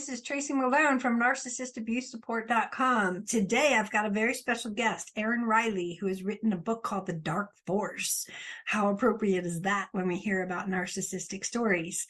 [0.00, 3.26] This is Tracy Malone from NarcissistAbuseSupport.com.
[3.26, 7.04] Today, I've got a very special guest, Erin Riley, who has written a book called
[7.04, 8.26] The Dark Force.
[8.64, 12.06] How appropriate is that when we hear about narcissistic stories?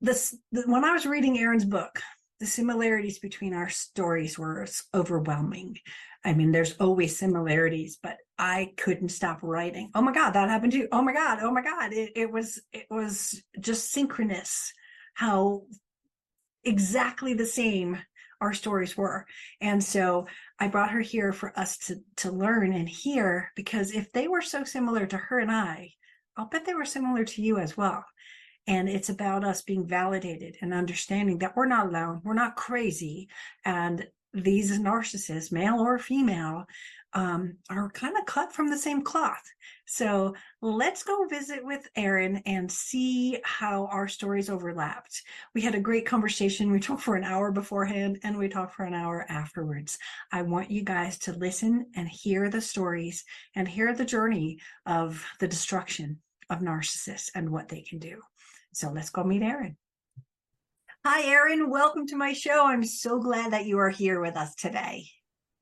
[0.00, 2.02] This, when I was reading Erin's book,
[2.40, 5.78] the similarities between our stories were overwhelming.
[6.24, 9.92] I mean, there's always similarities, but I couldn't stop writing.
[9.94, 10.88] Oh my God, that happened to you.
[10.90, 11.38] Oh my God.
[11.40, 11.92] Oh my God.
[11.92, 14.72] It, it was, it was just synchronous
[15.14, 15.62] how
[16.66, 17.98] exactly the same
[18.40, 19.24] our stories were.
[19.60, 20.26] And so
[20.58, 24.42] I brought her here for us to, to learn and hear, because if they were
[24.42, 25.94] so similar to her and I,
[26.36, 28.04] I'll bet they were similar to you as well.
[28.66, 32.20] And it's about us being validated and understanding that we're not alone.
[32.24, 33.28] We're not crazy.
[33.64, 36.66] And these narcissists, male or female,
[37.16, 39.42] um, are kind of cut from the same cloth.
[39.86, 45.22] So let's go visit with Erin and see how our stories overlapped.
[45.54, 46.70] We had a great conversation.
[46.70, 49.98] We talked for an hour beforehand and we talked for an hour afterwards.
[50.30, 55.24] I want you guys to listen and hear the stories and hear the journey of
[55.40, 56.18] the destruction
[56.50, 58.20] of narcissists and what they can do.
[58.74, 59.78] So let's go meet Erin.
[61.06, 61.70] Hi, Erin.
[61.70, 62.66] Welcome to my show.
[62.66, 65.06] I'm so glad that you are here with us today.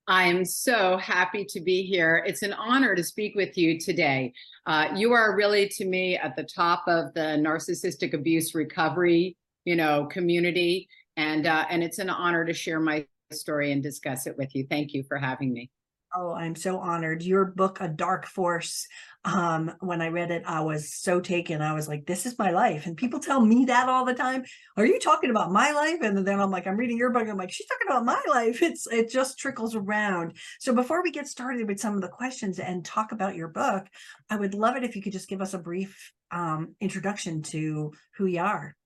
[0.06, 2.22] I am so happy to be here.
[2.26, 4.34] It's an honor to speak with you today.
[4.66, 9.76] Uh, you are really, to me, at the top of the narcissistic abuse recovery, you
[9.76, 14.36] know, community, and uh, and it's an honor to share my story and discuss it
[14.36, 14.66] with you.
[14.68, 15.70] Thank you for having me.
[16.16, 17.22] Oh, I'm so honored.
[17.22, 18.86] Your book, A Dark Force,
[19.24, 21.60] um, when I read it, I was so taken.
[21.60, 22.86] I was like, this is my life.
[22.86, 24.44] And people tell me that all the time.
[24.76, 26.02] Are you talking about my life?
[26.02, 27.26] And then I'm like, I'm reading your book.
[27.28, 28.62] I'm like, she's talking about my life.
[28.62, 30.36] It's it just trickles around.
[30.60, 33.86] So before we get started with some of the questions and talk about your book,
[34.30, 37.92] I would love it if you could just give us a brief um, introduction to
[38.16, 38.76] who you are.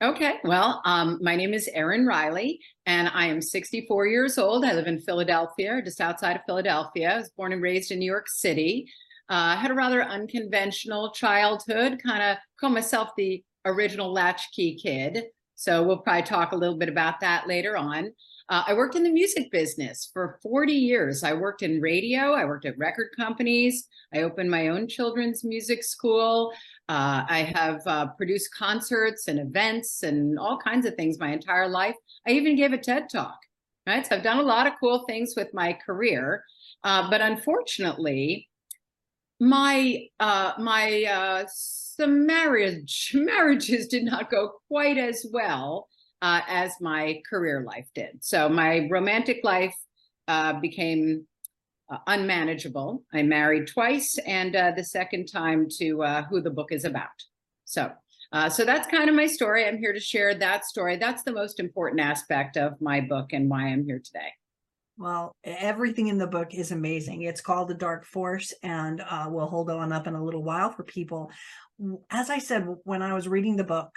[0.00, 4.64] Okay, well, um, my name is Erin Riley, and I am 64 years old.
[4.64, 7.14] I live in Philadelphia, just outside of Philadelphia.
[7.14, 8.88] I was born and raised in New York City.
[9.28, 15.24] Uh, had a rather unconventional childhood, kind of call myself the original latchkey kid.
[15.56, 18.12] So we'll probably talk a little bit about that later on.
[18.48, 21.24] Uh, I worked in the music business for 40 years.
[21.24, 25.82] I worked in radio, I worked at record companies, I opened my own children's music
[25.82, 26.52] school.
[26.88, 31.68] Uh, I have uh, produced concerts and events and all kinds of things my entire
[31.68, 31.94] life.
[32.26, 33.38] I even gave a TED talk,
[33.86, 34.06] right?
[34.06, 36.44] So I've done a lot of cool things with my career.
[36.84, 38.48] Uh, but unfortunately,
[39.40, 45.88] my uh, my uh, some marriage marriages did not go quite as well
[46.22, 48.18] uh, as my career life did.
[48.20, 49.74] So my romantic life
[50.26, 51.26] uh, became
[51.90, 53.02] uh, unmanageable.
[53.12, 57.08] I married twice, and uh, the second time to uh, who the book is about.
[57.64, 57.90] So,
[58.32, 59.66] uh, so that's kind of my story.
[59.66, 60.96] I'm here to share that story.
[60.96, 64.32] That's the most important aspect of my book and why I'm here today.
[64.98, 67.22] Well, everything in the book is amazing.
[67.22, 70.72] It's called The Dark Force, and uh, we'll hold on up in a little while
[70.72, 71.30] for people.
[72.10, 73.96] As I said, when I was reading the book,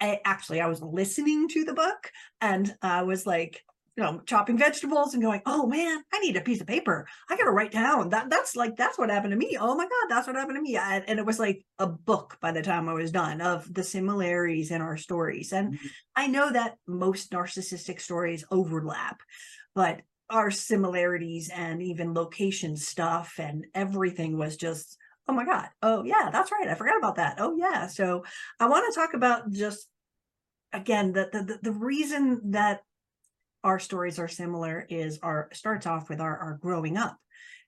[0.00, 2.10] I, actually, I was listening to the book
[2.40, 3.62] and I was like,
[3.96, 7.06] you know, chopping vegetables and going, oh man, I need a piece of paper.
[7.30, 8.28] I got to write down that.
[8.28, 9.56] That's like, that's what happened to me.
[9.58, 10.76] Oh my God, that's what happened to me.
[10.76, 13.82] I, and it was like a book by the time I was done of the
[13.82, 15.52] similarities in our stories.
[15.52, 15.86] And mm-hmm.
[16.14, 19.20] I know that most narcissistic stories overlap,
[19.74, 25.68] but our similarities and even location stuff and everything was just, oh my God.
[25.82, 26.68] Oh yeah, that's right.
[26.68, 27.36] I forgot about that.
[27.38, 27.86] Oh yeah.
[27.86, 28.24] So
[28.60, 29.88] I want to talk about just
[30.72, 32.80] again the, the the reason that
[33.66, 37.18] our stories are similar is our starts off with our, our growing up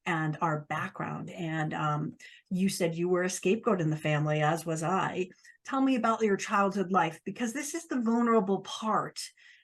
[0.07, 1.29] and our background.
[1.29, 2.13] And um,
[2.51, 5.29] you said you were a scapegoat in the family, as was I.
[5.67, 9.19] Tell me about your childhood life because this is the vulnerable part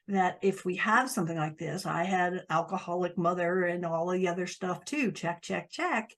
[0.08, 4.48] that if we have something like this, I had alcoholic mother and all the other
[4.48, 5.12] stuff too.
[5.12, 6.10] Check, check, check.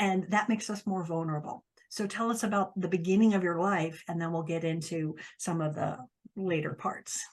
[0.00, 1.64] And that makes us more vulnerable.
[1.90, 5.60] So tell us about the beginning of your life, and then we'll get into some
[5.60, 5.96] of the
[6.34, 7.24] later parts.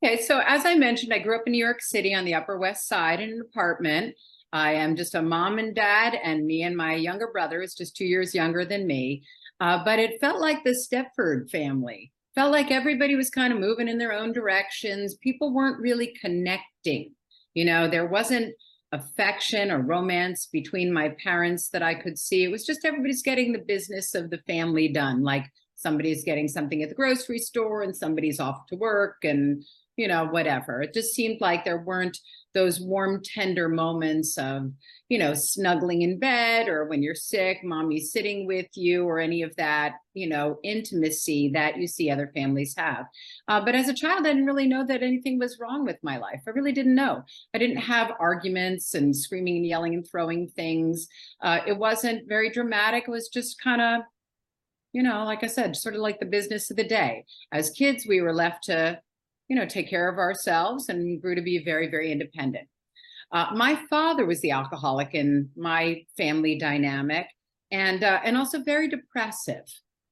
[0.00, 2.56] Okay, so as I mentioned, I grew up in New York City on the Upper
[2.56, 4.14] West Side in an apartment.
[4.52, 7.96] I am just a mom and dad, and me and my younger brother is just
[7.96, 9.24] two years younger than me.
[9.58, 12.12] Uh, but it felt like the Stepford family.
[12.36, 15.16] Felt like everybody was kind of moving in their own directions.
[15.16, 17.12] People weren't really connecting.
[17.54, 18.54] You know, there wasn't
[18.92, 22.44] affection or romance between my parents that I could see.
[22.44, 26.84] It was just everybody's getting the business of the family done, like somebody's getting something
[26.84, 29.64] at the grocery store and somebody's off to work and
[29.98, 30.80] you know whatever.
[30.80, 32.16] It just seemed like there weren't
[32.54, 34.70] those warm tender moments of
[35.08, 39.42] you know snuggling in bed or when you're sick mommy's sitting with you or any
[39.42, 43.06] of that you know intimacy that you see other families have.
[43.48, 46.16] Uh, but as a child i didn't really know that anything was wrong with my
[46.16, 46.40] life.
[46.46, 47.24] I really didn't know.
[47.52, 51.08] I didn't have arguments and screaming and yelling and throwing things.
[51.42, 53.04] Uh, it wasn't very dramatic.
[53.08, 54.02] It was just kind of
[54.92, 57.24] you know like i said sort of like the business of the day.
[57.50, 59.00] As kids we were left to
[59.48, 62.68] you know take care of ourselves and grew to be very very independent.
[63.32, 67.26] Uh, my father was the alcoholic in my family dynamic
[67.70, 69.64] and uh, and also very depressive.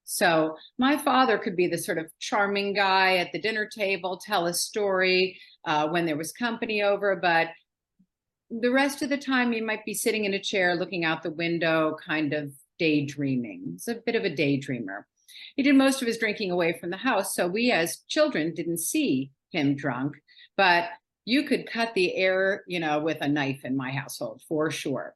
[0.05, 4.47] So my father could be the sort of charming guy at the dinner table tell
[4.47, 7.49] a story uh, when there was company over but
[8.51, 11.31] the rest of the time he might be sitting in a chair looking out the
[11.31, 13.63] window kind of daydreaming.
[13.73, 15.03] He's a bit of a daydreamer
[15.55, 18.79] he did most of his drinking away from the house, so we as children didn't
[18.79, 20.17] see him drunk,
[20.57, 20.89] but
[21.25, 25.15] you could cut the air, you know, with a knife in my household for sure.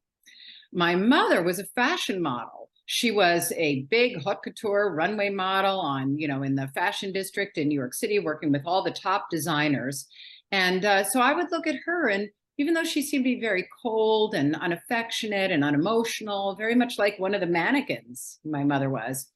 [0.72, 2.70] My mother was a fashion model.
[2.86, 7.56] She was a big haute couture runway model on, you know, in the fashion district
[7.56, 10.06] in New York City, working with all the top designers.
[10.50, 12.28] And uh, so I would look at her, and
[12.58, 17.18] even though she seemed to be very cold and unaffectionate and unemotional, very much like
[17.18, 19.28] one of the mannequins my mother was,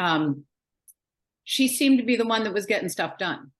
[0.00, 0.44] um,
[1.44, 3.50] she seemed to be the one that was getting stuff done,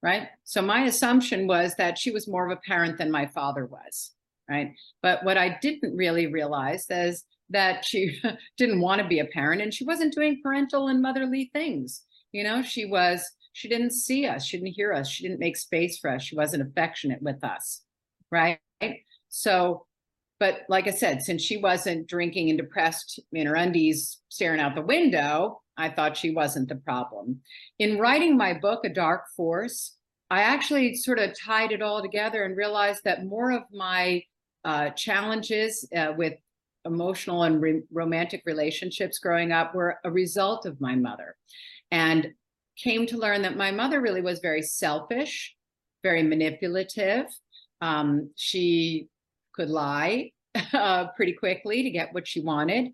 [0.00, 0.28] right?
[0.44, 4.12] So my assumption was that she was more of a parent than my father was,
[4.48, 4.74] right?
[5.02, 8.16] But what I didn't really realize is that she
[8.56, 12.04] didn't want to be a parent and she wasn't doing parental and motherly things.
[12.30, 15.56] You know, she was, she didn't see us, she didn't hear us, she didn't make
[15.56, 17.82] space for us, she wasn't affectionate with us,
[18.30, 18.60] right?
[19.30, 19.86] So,
[20.38, 24.76] but like I said, since she wasn't drinking and depressed in her undies, staring out
[24.76, 27.40] the window, I thought she wasn't the problem.
[27.78, 29.96] In writing my book, A Dark Force,
[30.28, 34.22] I actually sort of tied it all together and realized that more of my
[34.64, 36.34] uh, challenges uh, with
[36.84, 41.36] emotional and re- romantic relationships growing up were a result of my mother.
[41.90, 42.32] And
[42.76, 45.56] came to learn that my mother really was very selfish,
[46.02, 47.26] very manipulative.
[47.80, 49.08] Um, she
[49.54, 50.32] could lie
[50.72, 52.92] uh, pretty quickly to get what she wanted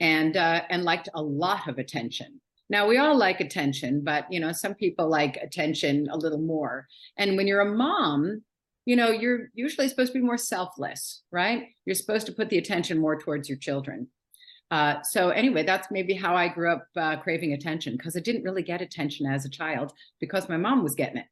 [0.00, 2.40] and uh, and liked a lot of attention.
[2.68, 6.86] Now we all like attention, but you know some people like attention a little more.
[7.16, 8.42] And when you're a mom,
[8.84, 11.68] you know you're usually supposed to be more selfless, right?
[11.84, 14.08] You're supposed to put the attention more towards your children.
[14.70, 18.42] Uh, so anyway, that's maybe how I grew up uh, craving attention because I didn't
[18.42, 21.26] really get attention as a child because my mom was getting it.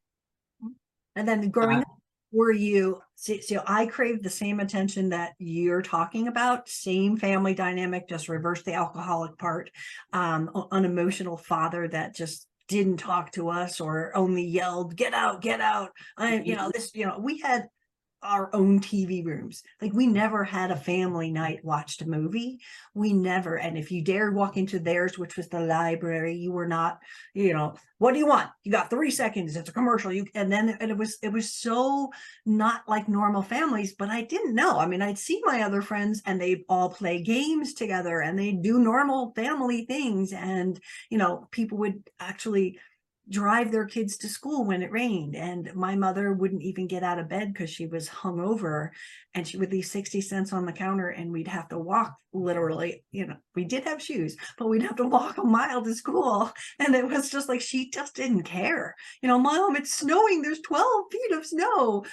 [1.17, 1.87] And then growing uh, up,
[2.35, 7.53] were you so, so I crave the same attention that you're talking about, same family
[7.53, 9.71] dynamic, just reverse the alcoholic part,
[10.11, 15.61] um, unemotional father that just didn't talk to us or only yelled, get out, get
[15.61, 15.91] out.
[16.17, 16.71] I, you know, mm-hmm.
[16.73, 17.67] this, you know, we had
[18.25, 19.63] our own TV rooms.
[19.81, 20.13] Like we mm.
[20.13, 22.59] never had a family night watched a movie.
[22.93, 23.55] We never.
[23.55, 26.99] And if you dared walk into theirs, which was the library, you were not,
[27.33, 28.49] you know, what do you want?
[28.63, 29.55] You got three seconds.
[29.55, 30.11] It's a commercial.
[30.11, 32.11] You and then and it was it was so
[32.45, 34.79] not like normal families, but I didn't know.
[34.79, 38.51] I mean, I'd see my other friends and they all play games together and they
[38.51, 40.33] do normal family things.
[40.33, 40.79] And,
[41.09, 42.79] you know, people would actually
[43.29, 47.17] drive their kids to school when it rained and my mother wouldn't even get out
[47.17, 48.89] of bed because she was hungover
[49.33, 53.03] and she would leave 60 cents on the counter and we'd have to walk literally
[53.11, 56.51] you know we did have shoes but we'd have to walk a mile to school
[56.79, 58.95] and it was just like she just didn't care.
[59.21, 62.05] You know mom it's snowing there's 12 feet of snow.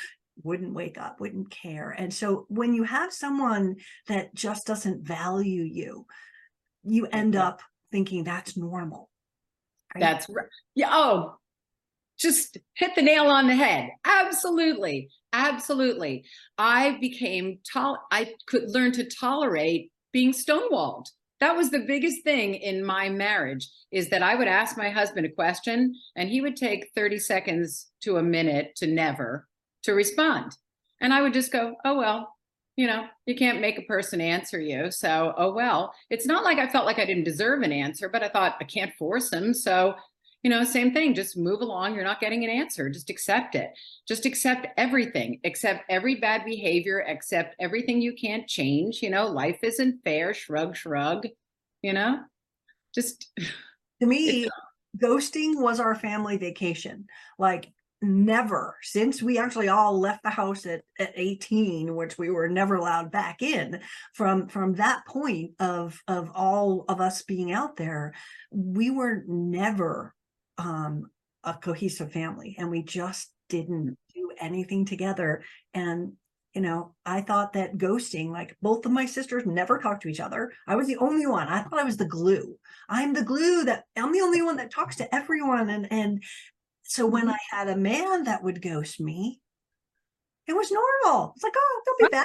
[0.44, 3.76] Wouldn't wake up wouldn't care and so when you have someone
[4.08, 6.06] that just doesn't value you
[6.84, 7.60] you end up
[7.92, 9.10] thinking that's normal?
[9.98, 10.46] That's right.
[10.74, 10.90] Yeah.
[10.92, 11.36] Oh,
[12.18, 13.90] just hit the nail on the head.
[14.04, 15.08] Absolutely.
[15.32, 16.24] Absolutely.
[16.58, 21.06] I became tol I could learn to tolerate being stonewalled.
[21.40, 25.26] That was the biggest thing in my marriage is that I would ask my husband
[25.26, 29.48] a question and he would take 30 seconds to a minute to never
[29.82, 30.52] to respond.
[31.00, 32.31] And I would just go, "Oh well,
[32.76, 34.90] you know, you can't make a person answer you.
[34.90, 35.92] So, oh well.
[36.10, 38.64] It's not like I felt like I didn't deserve an answer, but I thought I
[38.64, 39.52] can't force them.
[39.52, 39.94] So,
[40.42, 41.94] you know, same thing, just move along.
[41.94, 42.88] You're not getting an answer.
[42.88, 43.70] Just accept it.
[44.08, 49.02] Just accept everything, accept every bad behavior, accept everything you can't change.
[49.02, 50.34] You know, life isn't fair.
[50.34, 51.28] Shrug, shrug,
[51.82, 52.20] you know,
[52.94, 53.30] just
[54.00, 54.48] to me,
[54.98, 57.06] ghosting was our family vacation.
[57.38, 57.70] Like
[58.02, 62.74] never since we actually all left the house at, at 18 which we were never
[62.74, 63.80] allowed back in
[64.12, 68.12] from from that point of of all of us being out there
[68.50, 70.14] we were never
[70.58, 71.04] um
[71.44, 75.42] a cohesive family and we just didn't do anything together.
[75.74, 76.12] And
[76.54, 80.20] you know i thought that ghosting like both of my sisters never talked to each
[80.20, 80.52] other.
[80.66, 81.48] I was the only one.
[81.48, 82.58] I thought i was the glue.
[82.90, 86.22] I'm the glue that i'm the only one that talks to everyone and and
[86.84, 89.40] so when I had a man that would ghost me,
[90.46, 91.32] it was normal.
[91.34, 92.24] It's like, oh, don't be bad.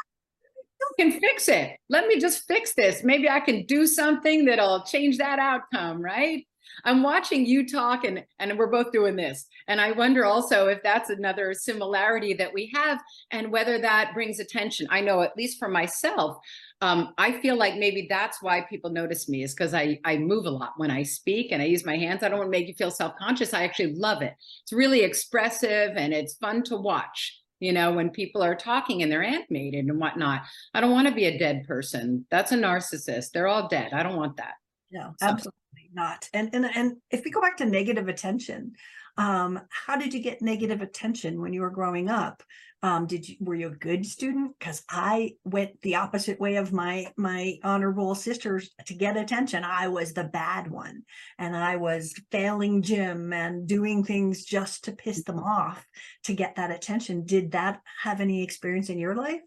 [0.79, 1.77] You can fix it.
[1.89, 3.03] Let me just fix this.
[3.03, 6.45] Maybe I can do something that'll change that outcome, right?
[6.85, 9.47] I'm watching you talk and and we're both doing this.
[9.67, 14.39] And I wonder also if that's another similarity that we have and whether that brings
[14.39, 14.87] attention.
[14.89, 16.37] I know at least for myself,
[16.81, 20.45] um, I feel like maybe that's why people notice me is because I I move
[20.45, 22.23] a lot when I speak and I use my hands.
[22.23, 23.53] I don't want to make you feel self-conscious.
[23.53, 24.35] I actually love it.
[24.63, 27.41] It's really expressive and it's fun to watch.
[27.59, 30.43] You know, when people are talking and they're animated and whatnot.
[30.75, 32.23] I don't want to be a dead person.
[32.29, 33.31] That's a narcissist.
[33.31, 33.93] They're all dead.
[33.93, 34.53] I don't want that.
[34.91, 35.27] No, so.
[35.27, 35.59] absolutely
[35.97, 36.29] not.
[36.33, 38.73] And and and if we go back to negative attention,
[39.17, 42.43] um, how did you get negative attention when you were growing up?
[42.83, 44.53] Um, did you were you a good student?
[44.57, 49.63] Because I went the opposite way of my my honorable sisters to get attention.
[49.63, 51.01] I was the bad one,
[51.39, 55.83] and I was failing gym and doing things just to piss them off
[56.25, 57.25] to get that attention.
[57.25, 59.41] Did that have any experience in your life?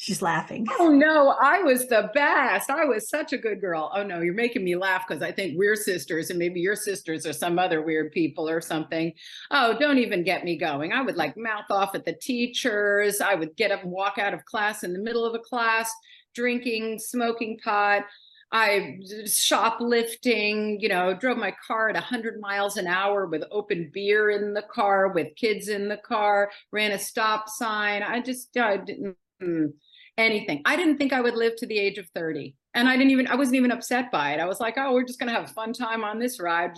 [0.00, 0.66] She's laughing.
[0.78, 2.70] Oh no, I was the best.
[2.70, 3.92] I was such a good girl.
[3.94, 7.26] Oh no, you're making me laugh because I think we're sisters and maybe your sisters
[7.26, 9.12] are some other weird people or something.
[9.50, 10.94] Oh, don't even get me going.
[10.94, 13.20] I would like mouth off at the teachers.
[13.20, 15.92] I would get up and walk out of class in the middle of a class,
[16.34, 18.04] drinking, smoking pot.
[18.50, 24.30] I shoplifting, you know, drove my car at 100 miles an hour with open beer
[24.30, 28.02] in the car, with kids in the car, ran a stop sign.
[28.02, 29.18] I just I didn't.
[29.42, 29.72] Mm.
[30.20, 30.62] Anything.
[30.64, 32.54] I didn't think I would live to the age of 30.
[32.74, 34.40] And I didn't even, I wasn't even upset by it.
[34.40, 36.72] I was like, oh, we're just going to have a fun time on this ride.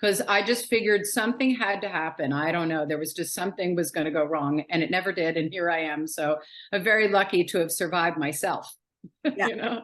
[0.00, 2.32] Because I just figured something had to happen.
[2.32, 2.84] I don't know.
[2.84, 5.36] There was just something was going to go wrong and it never did.
[5.36, 6.06] And here I am.
[6.06, 6.38] So
[6.72, 8.72] I'm very lucky to have survived myself.
[9.36, 9.48] Yeah.
[9.48, 9.82] you know?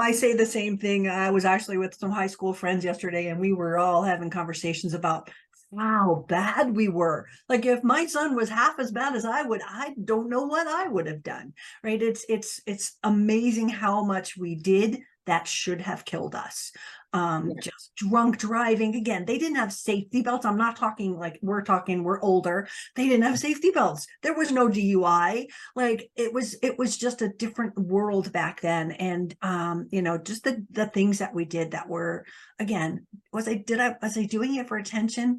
[0.00, 1.08] I say the same thing.
[1.08, 4.94] I was actually with some high school friends yesterday, and we were all having conversations
[4.94, 5.30] about
[5.78, 7.26] how bad we were.
[7.48, 10.66] Like if my son was half as bad as I would, I don't know what
[10.66, 11.54] I would have done.
[11.82, 12.00] Right?
[12.00, 16.72] It's it's it's amazing how much we did that should have killed us.
[17.12, 17.60] Um, yeah.
[17.60, 19.24] just drunk driving again.
[19.24, 20.44] They didn't have safety belts.
[20.44, 22.66] I'm not talking like we're talking, we're older.
[22.96, 24.08] They didn't have safety belts.
[24.22, 25.46] There was no DUI.
[25.76, 28.90] Like it was, it was just a different world back then.
[28.90, 32.26] And um, you know, just the the things that we did that were
[32.58, 35.38] again, was I did I was I doing it for attention?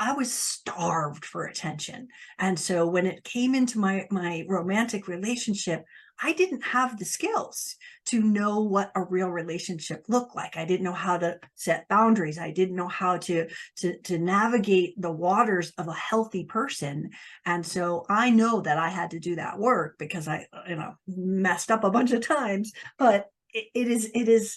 [0.00, 2.08] I was starved for attention.
[2.38, 5.84] And so when it came into my my romantic relationship,
[6.22, 7.76] I didn't have the skills
[8.06, 10.56] to know what a real relationship looked like.
[10.56, 12.38] I didn't know how to set boundaries.
[12.38, 13.46] I didn't know how to
[13.80, 17.10] to to navigate the waters of a healthy person.
[17.44, 20.94] And so I know that I had to do that work because I you know
[21.06, 24.56] messed up a bunch of times, but it, it is it is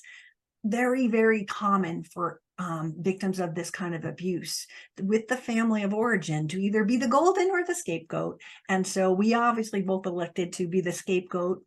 [0.63, 4.67] very very common for um, victims of this kind of abuse
[5.01, 8.39] with the family of origin to either be the golden or the scapegoat.
[8.69, 11.63] And so we obviously both elected to be the scapegoat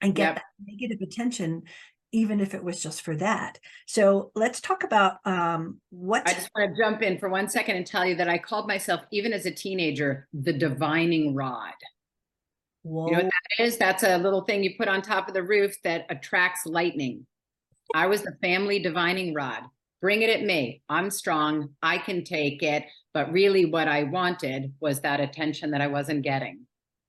[0.00, 0.34] and get yep.
[0.36, 1.62] that negative attention
[2.12, 3.58] even if it was just for that.
[3.86, 6.28] So let's talk about um, what.
[6.28, 8.66] I just want to jump in for one second and tell you that I called
[8.66, 11.72] myself, even as a teenager, the divining rod.
[12.82, 13.06] Whoa.
[13.06, 13.76] You know what that is?
[13.76, 17.26] That's a little thing you put on top of the roof that attracts lightning.
[17.94, 19.62] I was the family divining rod
[20.00, 20.82] bring it at me.
[20.88, 21.70] I'm strong.
[21.82, 22.84] I can take it.
[23.12, 26.66] But really, what I wanted was that attention that I wasn't getting.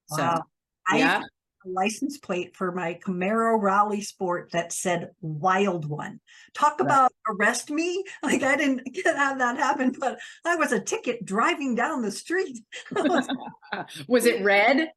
[0.10, 0.44] Wow.
[0.90, 1.22] So, yeah.
[1.66, 6.20] a license plate for my Camaro Rally Sport that said Wild One.
[6.54, 6.88] Talk right.
[6.88, 8.04] about arrest me.
[8.24, 12.12] Like I didn't get have that happen, but I was a ticket driving down the
[12.12, 12.60] street.
[14.08, 14.92] was it red?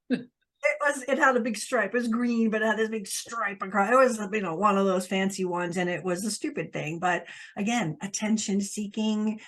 [0.64, 1.94] It was it had a big stripe.
[1.94, 3.90] It was green, but it had this big stripe across.
[3.90, 6.98] It was you know one of those fancy ones, and it was a stupid thing.
[6.98, 9.40] But again, attention seeking.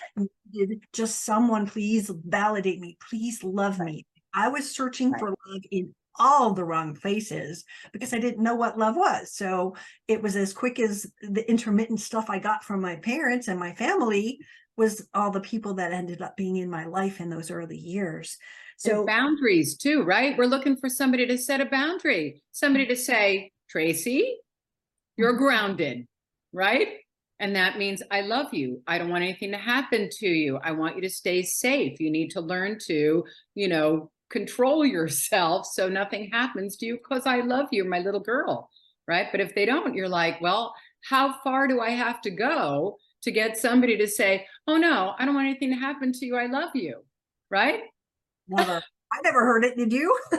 [0.93, 2.97] Just someone, please validate me.
[3.09, 4.07] Please love me.
[4.35, 8.79] I was searching for love in all the wrong places because I didn't know what
[8.79, 9.33] love was.
[9.33, 9.77] So
[10.09, 13.75] it was as quick as the intermittent stuff I got from my parents and my
[13.75, 14.39] family
[14.77, 18.37] was all the people that ended up being in my life in those early years.
[18.77, 20.37] So and boundaries too, right?
[20.37, 24.37] We're looking for somebody to set a boundary, somebody to say, Tracy,
[25.17, 26.07] you're grounded,
[26.53, 26.89] right?
[27.39, 28.83] And that means I love you.
[28.87, 30.59] I don't want anything to happen to you.
[30.63, 32.01] I want you to stay safe.
[32.01, 37.27] You need to learn to, you know, control yourself so nothing happens to you because
[37.27, 38.71] I love you, my little girl.
[39.07, 39.29] Right.
[39.31, 40.75] But if they don't, you're like, well,
[41.09, 45.25] how far do I have to go to get somebody to say, oh, no, I
[45.25, 46.37] don't want anything to happen to you.
[46.37, 47.03] I love you.
[47.51, 47.83] Right.
[48.49, 48.83] Never.
[49.13, 49.77] I never heard it.
[49.77, 50.19] Did you?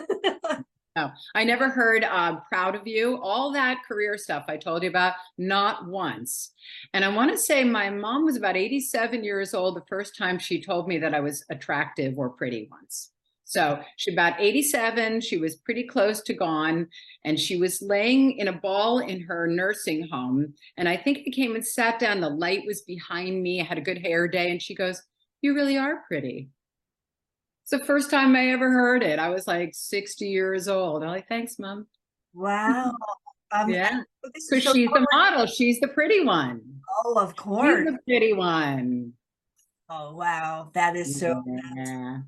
[0.98, 3.22] No, I never heard uh, proud of you.
[3.22, 6.54] All that career stuff I told you about, not once.
[6.92, 10.40] And I want to say my mom was about 87 years old the first time
[10.40, 13.12] she told me that I was attractive or pretty once.
[13.44, 16.88] So she about 87, she was pretty close to gone,
[17.24, 20.56] and she was laying in a ball in her nursing home.
[20.78, 22.22] And I think I came and sat down.
[22.22, 23.62] The light was behind me.
[23.62, 25.04] I had a good hair day, and she goes,
[25.42, 26.50] "You really are pretty."
[27.70, 29.20] It's the first time I ever heard it.
[29.20, 31.04] I was like 60 years old.
[31.04, 31.86] I'm like, thanks, mom.
[32.34, 32.94] Wow.
[33.52, 34.04] Um, Yeah,
[34.38, 35.46] so she's the model.
[35.48, 36.62] She's the pretty one.
[37.04, 37.80] Oh, of course.
[37.80, 39.12] She's the pretty one.
[39.90, 40.72] Oh, wow.
[40.76, 41.44] That is so
[41.76, 42.20] Yeah.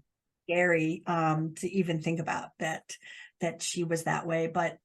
[0.44, 2.98] scary um to even think about that
[3.40, 4.80] that she was that way but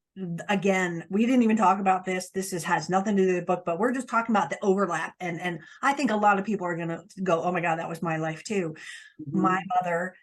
[0.47, 3.45] again we didn't even talk about this this is has nothing to do with the
[3.45, 6.45] book but we're just talking about the overlap and and i think a lot of
[6.45, 8.75] people are gonna go oh my god that was my life too
[9.19, 9.41] Mhm.
[9.41, 10.13] my mother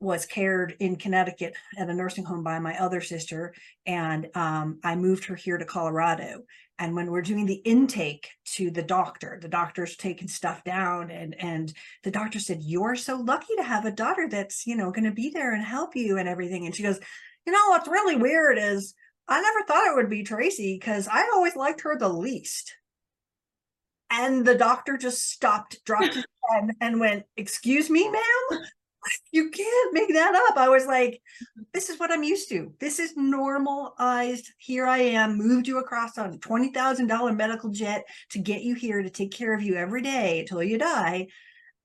[0.00, 3.54] was cared in Connecticut at a nursing home by my other sister,
[3.86, 6.44] and um, I moved her here to Colorado.
[6.78, 11.34] And when we're doing the intake to the doctor, the doctor's taking stuff down, and
[11.40, 11.72] and
[12.04, 15.10] the doctor said, "You're so lucky to have a daughter that's you know going to
[15.10, 17.00] be there and help you and everything." And she goes,
[17.44, 18.94] "You know what's really weird is
[19.26, 22.76] I never thought it would be Tracy because I always liked her the least."
[24.10, 28.60] And the doctor just stopped, dropped his pen, and went, "Excuse me, ma'am."
[29.32, 30.56] You can't make that up.
[30.56, 31.20] I was like,
[31.72, 32.72] this is what I'm used to.
[32.80, 34.50] This is normalized.
[34.58, 39.02] Here I am, moved you across on a $20,000 medical jet to get you here
[39.02, 41.28] to take care of you every day until you die.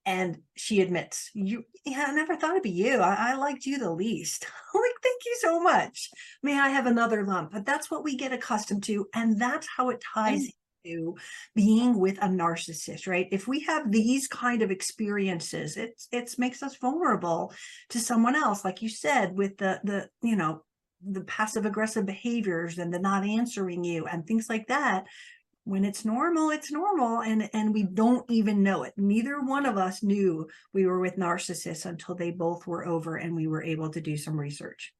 [0.05, 2.97] And she admits, you, yeah, I never thought it'd be you.
[2.97, 4.45] I, I liked you the least.
[4.75, 6.09] Like, thank you so much.
[6.41, 7.51] May I have another lump?
[7.51, 9.07] But that's what we get accustomed to.
[9.13, 10.51] And that's how it ties
[10.83, 11.15] into
[11.55, 13.27] being with a narcissist, right?
[13.31, 17.53] If we have these kind of experiences, it's it's makes us vulnerable
[17.89, 20.63] to someone else, like you said, with the the you know
[21.05, 25.05] the passive aggressive behaviors and the not answering you and things like that.
[25.65, 28.93] When it's normal, it's normal, and and we don't even know it.
[28.97, 33.35] Neither one of us knew we were with narcissists until they both were over and
[33.35, 34.93] we were able to do some research.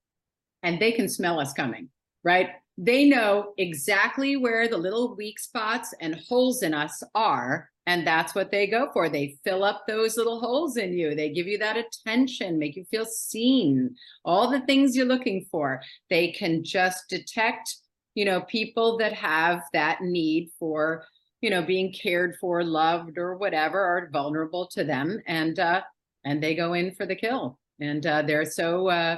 [0.61, 1.89] And they can smell us coming,
[2.23, 2.51] right?
[2.77, 7.69] They know exactly where the little weak spots and holes in us are.
[7.85, 9.09] And that's what they go for.
[9.09, 11.15] They fill up those little holes in you.
[11.15, 15.81] They give you that attention, make you feel seen, all the things you're looking for.
[16.09, 17.75] They can just detect,
[18.15, 21.03] you know, people that have that need for,
[21.41, 25.21] you know, being cared for, loved, or whatever, are vulnerable to them.
[25.27, 25.81] And, uh,
[26.23, 27.59] and they go in for the kill.
[27.81, 29.17] And uh, they're so, uh,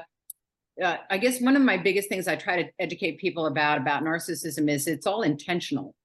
[0.81, 4.03] uh, I guess one of my biggest things I try to educate people about about
[4.03, 5.95] narcissism is it's all intentional.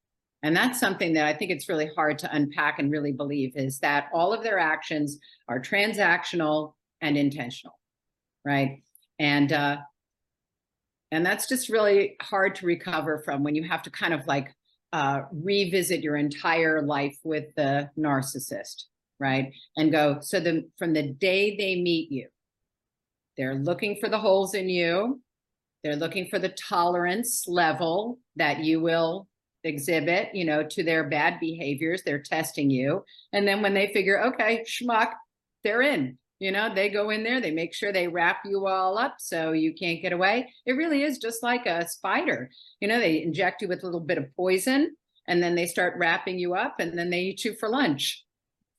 [0.42, 3.78] And that's something that I think it's really hard to unpack and really believe is
[3.80, 7.78] that all of their actions are transactional and intentional,
[8.44, 8.82] right?
[9.18, 9.78] And uh,
[11.10, 14.54] and that's just really hard to recover from when you have to kind of like
[14.92, 18.84] uh, revisit your entire life with the narcissist,
[19.18, 19.52] right?
[19.76, 22.28] And go so the from the day they meet you,
[23.36, 25.20] they're looking for the holes in you.
[25.82, 29.28] They're looking for the tolerance level that you will
[29.64, 32.02] exhibit, you know, to their bad behaviors.
[32.02, 33.04] They're testing you.
[33.32, 35.12] And then when they figure, okay, schmuck,
[35.64, 36.18] they're in.
[36.38, 39.52] You know, they go in there, they make sure they wrap you all up so
[39.52, 40.50] you can't get away.
[40.64, 42.50] It really is just like a spider.
[42.80, 44.96] You know, they inject you with a little bit of poison
[45.28, 48.24] and then they start wrapping you up and then they eat you for lunch.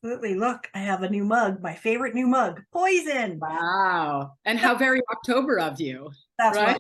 [0.04, 0.34] Absolutely.
[0.34, 3.40] Look, I have a new mug, my favorite new mug, poison.
[3.40, 4.34] Wow.
[4.46, 6.10] And how very October of you.
[6.40, 6.78] That's right?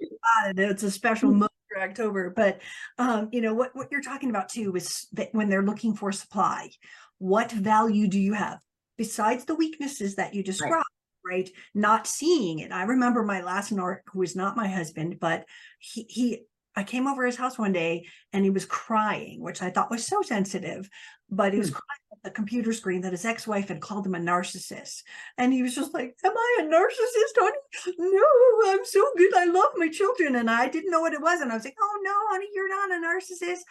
[0.58, 2.32] It's a special mug for October.
[2.36, 2.62] But
[2.98, 6.12] um, you know what what you're talking about too is that when they're looking for
[6.12, 6.72] supply,
[7.20, 8.58] what value do you have
[8.98, 10.86] besides the weaknesses that you described?
[11.24, 11.50] Right.
[11.76, 12.72] Not seeing it.
[12.72, 15.46] I remember my last narc who was not my husband, but
[15.78, 16.40] he he
[16.76, 20.08] I came over his house one day and he was crying, which I thought was
[20.08, 20.90] so sensitive,
[21.30, 21.74] but he was Hmm.
[21.76, 25.04] crying the computer screen that his ex-wife had called him a narcissist.
[25.38, 27.96] And he was just like, Am I a narcissist, honey?
[27.98, 29.36] No, I'm so good.
[29.36, 30.36] I love my children.
[30.36, 31.42] And I didn't know what it was.
[31.42, 33.62] And I was like, Oh no, honey, you're not a narcissist.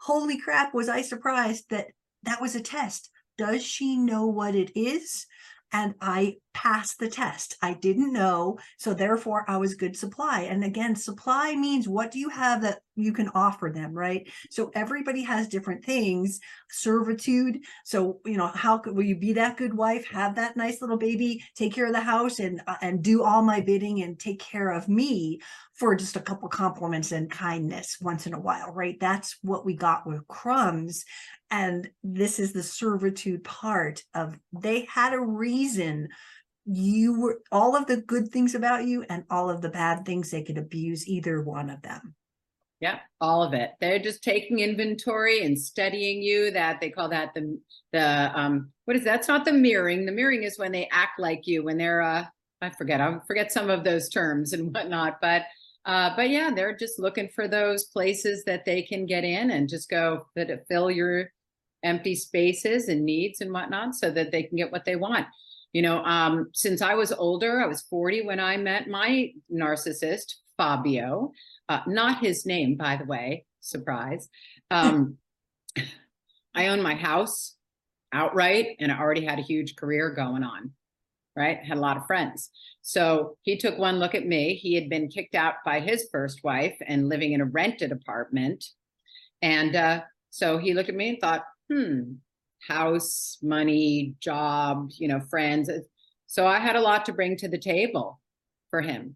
[0.00, 1.88] Holy crap, was I surprised that
[2.22, 3.10] that was a test.
[3.36, 5.26] Does she know what it is?
[5.72, 7.56] And I passed the test.
[7.62, 8.58] I didn't know.
[8.78, 10.42] So therefore I was good supply.
[10.42, 14.28] And again, supply means what do you have that you can offer them, right?
[14.50, 17.60] So everybody has different things, servitude.
[17.84, 20.98] So, you know, how could will you be that good wife, have that nice little
[20.98, 24.40] baby, take care of the house and uh, and do all my bidding and take
[24.40, 25.40] care of me
[25.78, 28.98] for just a couple compliments and kindness once in a while, right?
[28.98, 31.04] That's what we got with crumbs.
[31.50, 36.08] And this is the servitude part of they had a reason
[36.70, 40.30] you were all of the good things about you and all of the bad things
[40.30, 42.14] they could abuse either one of them
[42.80, 47.32] yeah all of it they're just taking inventory and studying you that they call that
[47.34, 47.58] the
[47.92, 51.46] the um what is that's not the mirroring the mirroring is when they act like
[51.46, 52.24] you when they're uh
[52.60, 55.44] i forget i forget some of those terms and whatnot but
[55.88, 59.68] uh but yeah they're just looking for those places that they can get in and
[59.68, 61.30] just go that fill your
[61.82, 65.26] empty spaces and needs and whatnot so that they can get what they want.
[65.72, 70.34] You know, um, since I was older, I was 40 when I met my narcissist,
[70.56, 71.32] Fabio,
[71.68, 74.28] uh, not his name, by the way, surprise.
[74.70, 75.18] Um,
[76.54, 77.54] I own my house
[78.12, 80.72] outright and I already had a huge career going on,
[81.38, 81.64] right?
[81.64, 82.50] Had a lot of friends.
[82.82, 84.54] So he took one look at me.
[84.54, 88.64] He had been kicked out by his first wife and living in a rented apartment.
[89.40, 92.14] And uh, so he looked at me and thought, hmm,
[92.66, 95.70] house, money, job, you know, friends.
[96.26, 98.20] So I had a lot to bring to the table
[98.70, 99.14] for him.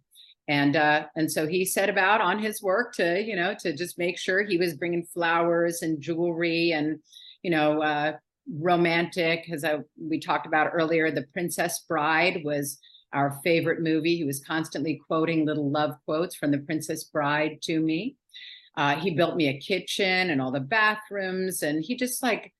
[0.48, 3.98] And uh, and so he set about on his work to, you know, to just
[3.98, 6.98] make sure he was bringing flowers and jewelry and,
[7.42, 8.12] you know, uh,
[8.50, 9.48] romantic.
[9.50, 12.78] As I we talked about earlier, The Princess Bride was
[13.12, 14.16] our favorite movie.
[14.16, 18.16] He was constantly quoting little love quotes from The Princess Bride to me.
[18.76, 22.52] Uh, he built me a kitchen and all the bathrooms, and he just like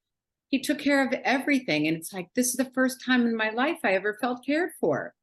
[0.48, 1.88] he took care of everything.
[1.88, 4.70] And it's like, this is the first time in my life I ever felt cared
[4.78, 5.14] for.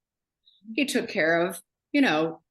[0.75, 2.41] He took care of, you know,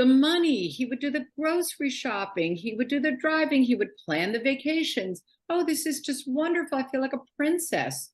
[0.00, 0.66] the money.
[0.66, 2.56] He would do the grocery shopping.
[2.56, 3.62] He would do the driving.
[3.62, 5.20] He would plan the vacations.
[5.50, 6.78] Oh, this is just wonderful.
[6.78, 8.10] I feel like a princess.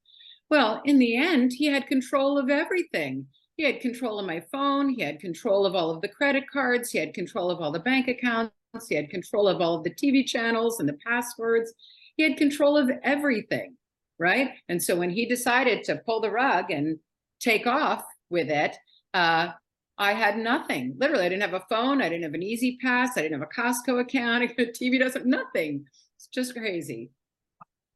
[0.50, 3.28] Well, in the end, he had control of everything.
[3.56, 4.88] He had control of my phone.
[4.88, 6.90] He had control of all of the credit cards.
[6.90, 8.52] He had control of all the bank accounts.
[8.88, 11.72] He had control of all of the TV channels and the passwords.
[12.16, 13.76] He had control of everything,
[14.18, 14.50] right?
[14.68, 16.98] And so when he decided to pull the rug and
[17.38, 18.76] take off with it,
[19.14, 19.50] uh,
[19.98, 20.94] I had nothing.
[20.98, 22.02] Literally, I didn't have a phone.
[22.02, 23.10] I didn't have an E-ZPass.
[23.16, 24.44] I didn't have a Costco account.
[24.58, 25.86] A TV doesn't, nothing.
[26.16, 27.10] It's just crazy.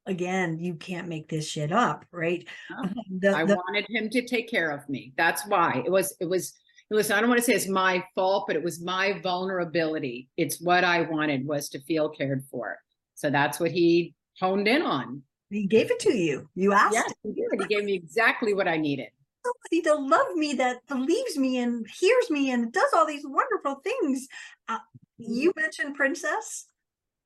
[0.07, 2.47] Again, you can't make this shit up, right?
[2.71, 2.89] No.
[3.21, 5.13] The, I the, wanted him to take care of me.
[5.19, 6.55] That's why it was, it was,
[6.91, 10.31] listen, I don't want to say it's my fault, but it was my vulnerability.
[10.39, 12.79] It's what I wanted was to feel cared for.
[13.17, 15.23] So that's what he honed in on.
[15.51, 16.49] He gave it to you.
[16.55, 16.95] You asked.
[16.95, 17.61] Yes, he did.
[17.61, 19.09] He gave me exactly what I needed.
[19.45, 23.81] Somebody to love me that believes me and hears me and does all these wonderful
[23.83, 24.29] things.
[24.69, 24.79] Uh,
[25.19, 25.61] you mm-hmm.
[25.61, 26.67] mentioned Princess.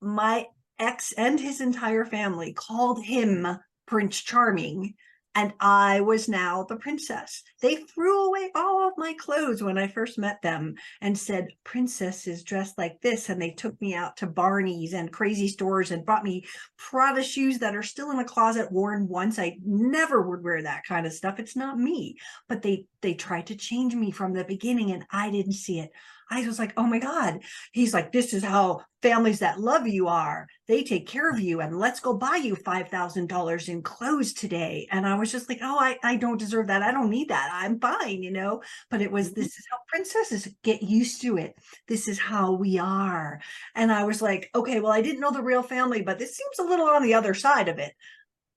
[0.01, 0.47] My
[0.79, 3.47] ex and his entire family called him
[3.87, 4.95] Prince Charming
[5.35, 7.43] and I was now the princess.
[7.61, 12.29] They threw away all of my clothes when I first met them and said, Princess
[12.29, 13.29] is dressed like this.
[13.29, 16.45] And they took me out to Barney's and crazy stores and bought me
[16.77, 19.39] Prada shoes that are still in a closet worn once.
[19.39, 21.41] I never would wear that kind of stuff.
[21.41, 22.17] It's not me.
[22.49, 25.91] But they they tried to change me from the beginning and I didn't see it.
[26.35, 27.41] I was like, oh my God.
[27.73, 30.47] He's like, this is how families that love you are.
[30.67, 34.89] They take care of you and let's go buy you $5,000 in clothes today.
[34.91, 36.83] And I was just like, oh, I, I don't deserve that.
[36.83, 37.51] I don't need that.
[37.53, 38.63] I'm fine, you know?
[38.91, 39.41] But it was, mm-hmm.
[39.41, 41.55] this is how princesses get used to it.
[41.87, 43.41] This is how we are.
[43.75, 46.59] And I was like, okay, well, I didn't know the real family, but this seems
[46.59, 47.93] a little on the other side of it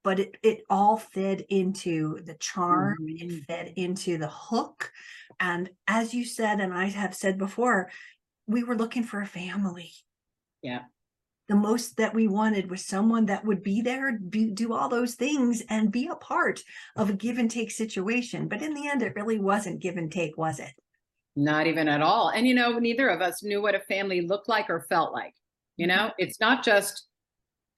[0.07, 3.29] but it, it all fed into the charm mm-hmm.
[3.29, 4.89] it fed into the hook
[5.41, 7.91] and as you said and i have said before
[8.47, 9.91] we were looking for a family
[10.61, 10.83] yeah
[11.49, 15.15] the most that we wanted was someone that would be there be, do all those
[15.15, 16.61] things and be a part
[16.95, 20.09] of a give and take situation but in the end it really wasn't give and
[20.09, 20.71] take was it
[21.35, 24.47] not even at all and you know neither of us knew what a family looked
[24.47, 25.33] like or felt like
[25.75, 25.97] you mm-hmm.
[25.97, 27.07] know it's not just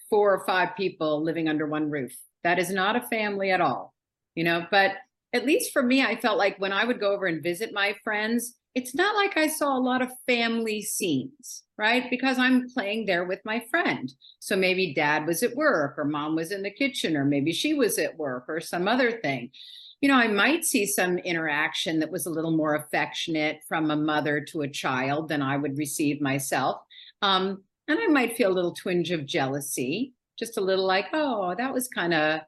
[0.09, 2.15] four or five people living under one roof.
[2.43, 3.93] That is not a family at all,
[4.35, 4.93] you know, but
[5.33, 7.95] at least for me, I felt like when I would go over and visit my
[8.03, 12.09] friends, it's not like I saw a lot of family scenes, right?
[12.09, 14.11] Because I'm playing there with my friend.
[14.39, 17.73] So maybe dad was at work or mom was in the kitchen or maybe she
[17.73, 19.51] was at work or some other thing.
[20.01, 23.97] You know, I might see some interaction that was a little more affectionate from a
[23.97, 26.77] mother to a child than I would receive myself.
[27.21, 31.55] Um, and I might feel a little twinge of jealousy, just a little like, oh,
[31.57, 32.41] that was kind of,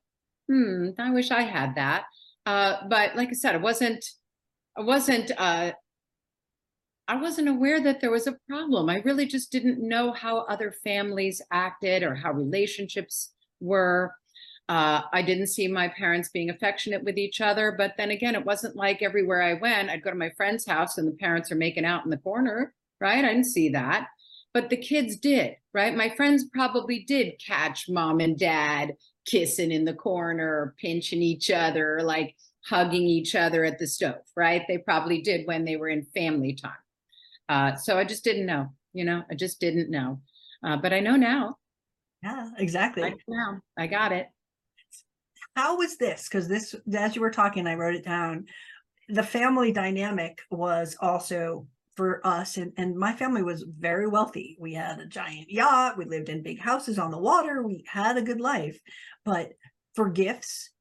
[0.48, 2.04] hmm, I wish I had that.
[2.46, 4.06] Uh, but like I said, it wasn't,
[4.78, 5.72] I wasn't, uh,
[7.08, 8.88] I wasn't aware that there was a problem.
[8.88, 14.14] I really just didn't know how other families acted or how relationships were.
[14.70, 17.74] Uh, I didn't see my parents being affectionate with each other.
[17.76, 21.00] But then again, it wasn't like everywhere I went, I'd go to my friend's house
[21.00, 23.26] and the parents are making out in the corner, right?
[23.26, 24.08] I didn't see that.
[24.54, 25.96] But the kids did, right?
[25.96, 32.02] My friends probably did catch mom and dad kissing in the corner, pinching each other,
[32.04, 32.36] like
[32.66, 34.64] hugging each other at the stove, right?
[34.68, 36.72] They probably did when they were in family time.
[37.50, 40.22] Uh, so I just didn't know, you know, I just didn't know.
[40.64, 41.58] Uh, but I know now.
[42.24, 43.04] Yeah, exactly.
[43.04, 43.60] I now.
[43.78, 44.28] I got it.
[45.56, 46.28] How was this?
[46.30, 48.46] Because this, as you were talking, I wrote it down.
[49.10, 51.68] The family dynamic was also
[52.02, 54.58] for us, and, and my family was very wealthy.
[54.60, 58.18] We had a giant yacht, we lived in big houses on the water, we had
[58.18, 58.80] a good life.
[59.24, 59.52] But
[59.94, 60.72] for gifts,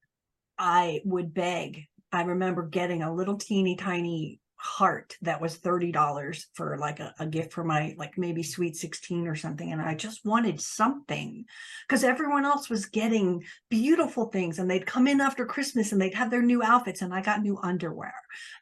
[0.58, 1.84] I would beg.
[2.10, 7.26] I remember getting a little teeny tiny heart that was $30 for like a, a,
[7.26, 11.46] gift for my like maybe sweet 16 or something and i just wanted something.
[11.88, 16.12] Because everyone else was getting beautiful things and they'd come in after christmas and they'd
[16.12, 18.12] have their new outfits and i got new underwear.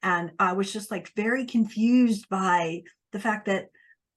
[0.05, 3.67] And i was just like very confused by the fact that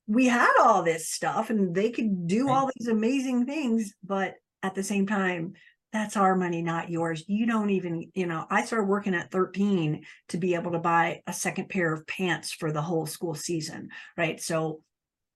[0.05, 4.75] we had all this stuff and they could do all these amazing things but at
[4.75, 5.53] the same time
[5.93, 7.23] that's our money, not yours.
[7.27, 11.21] You don't even, you know, I started working at 13 to be able to buy
[11.27, 14.39] a second pair of pants for the whole school season, right?
[14.41, 14.81] So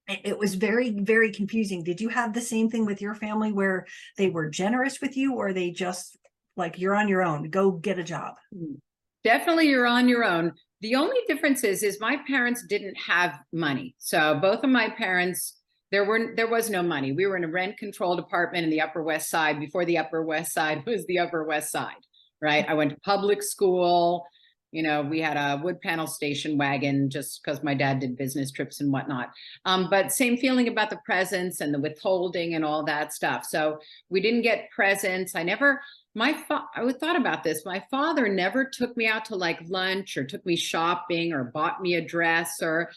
[0.07, 1.83] it was very, very confusing.
[1.83, 3.85] Did you have the same thing with your family where
[4.17, 6.17] they were generous with you or they just
[6.55, 8.35] like, you're on your own, go get a job?
[8.55, 8.75] Hmm.
[9.23, 10.53] Definitely you're on your own.
[10.81, 13.95] The only difference is, is my parents didn't have money.
[13.97, 15.59] So both of my parents
[15.95, 17.13] there were there was no money.
[17.13, 20.23] We were in a rent controlled apartment in the Upper West Side before the Upper
[20.23, 22.03] West Side was the Upper West Side,
[22.41, 22.65] right?
[22.67, 24.25] I went to public school.
[24.73, 28.51] You know, we had a wood panel station wagon just because my dad did business
[28.51, 29.31] trips and whatnot.
[29.63, 33.45] Um, but same feeling about the presents and the withholding and all that stuff.
[33.45, 33.79] So
[34.09, 35.33] we didn't get presents.
[35.33, 35.79] I never,
[36.13, 37.63] my fa- I thought about this.
[37.65, 41.81] My father never took me out to like lunch or took me shopping or bought
[41.81, 42.91] me a dress or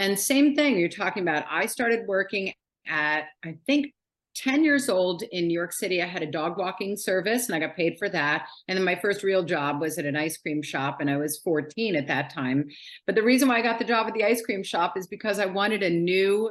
[0.00, 1.44] and same thing you're talking about.
[1.48, 2.52] I started working
[2.88, 3.92] at, I think,
[4.34, 6.02] 10 years old in New York City.
[6.02, 8.46] I had a dog walking service and I got paid for that.
[8.66, 11.40] And then my first real job was at an ice cream shop and I was
[11.44, 12.66] 14 at that time.
[13.06, 15.38] But the reason why I got the job at the ice cream shop is because
[15.38, 16.50] I wanted a new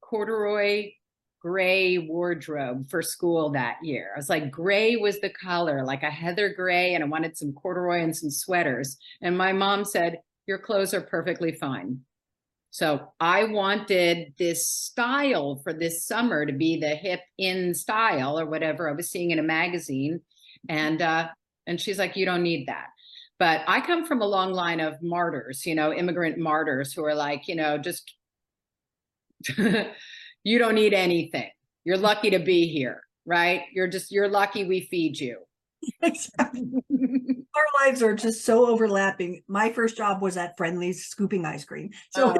[0.00, 0.90] corduroy
[1.40, 4.10] gray wardrobe for school that year.
[4.14, 7.52] I was like, gray was the color, like a heather gray, and I wanted some
[7.52, 8.96] corduroy and some sweaters.
[9.20, 12.00] And my mom said, Your clothes are perfectly fine.
[12.72, 18.46] So I wanted this style for this summer to be the hip in style or
[18.46, 20.22] whatever I was seeing in a magazine.
[20.70, 21.28] And uh,
[21.66, 22.86] and she's like, you don't need that.
[23.38, 27.14] But I come from a long line of martyrs, you know, immigrant martyrs who are
[27.14, 28.14] like, you know, just
[29.58, 31.50] you don't need anything.
[31.84, 33.64] You're lucky to be here, right?
[33.74, 35.40] You're just you're lucky we feed you.
[36.02, 36.62] Exactly.
[37.54, 39.42] Our lives are just so overlapping.
[39.48, 41.90] My first job was at Friendly's scooping ice cream.
[42.10, 42.34] So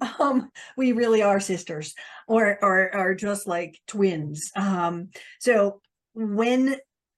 [0.00, 1.94] oh, um, we really are sisters
[2.28, 4.50] or, or, or just like twins.
[4.56, 5.10] Um,
[5.40, 5.80] so
[6.14, 6.76] when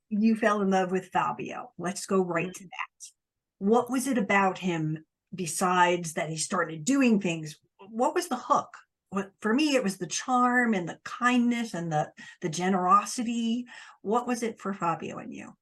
[0.08, 3.10] you fell in love with Fabio, let's go right to that.
[3.58, 7.56] What was it about him besides that he started doing things?
[7.90, 8.74] What was the hook?
[9.10, 12.10] What for me it was the charm and the kindness and the
[12.42, 13.66] the generosity.
[14.02, 15.54] What was it for fabio and you?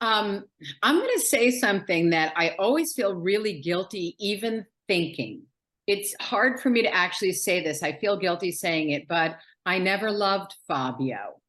[0.00, 0.44] Um
[0.82, 5.42] i'm going to say something that i always feel really guilty even thinking.
[5.86, 7.82] It's hard for me to actually say this.
[7.82, 11.40] I feel guilty saying it but i never loved fabio.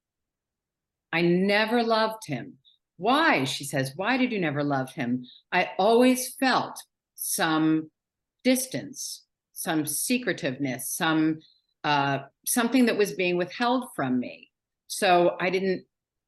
[1.12, 2.54] I never loved him.
[2.98, 5.26] Why she says why did you never love him?
[5.52, 6.82] I always felt
[7.14, 7.92] some
[8.44, 9.26] distance
[9.60, 11.42] some secretiveness, some
[11.84, 14.50] uh, something that was being withheld from me.
[14.88, 15.84] So I didn't,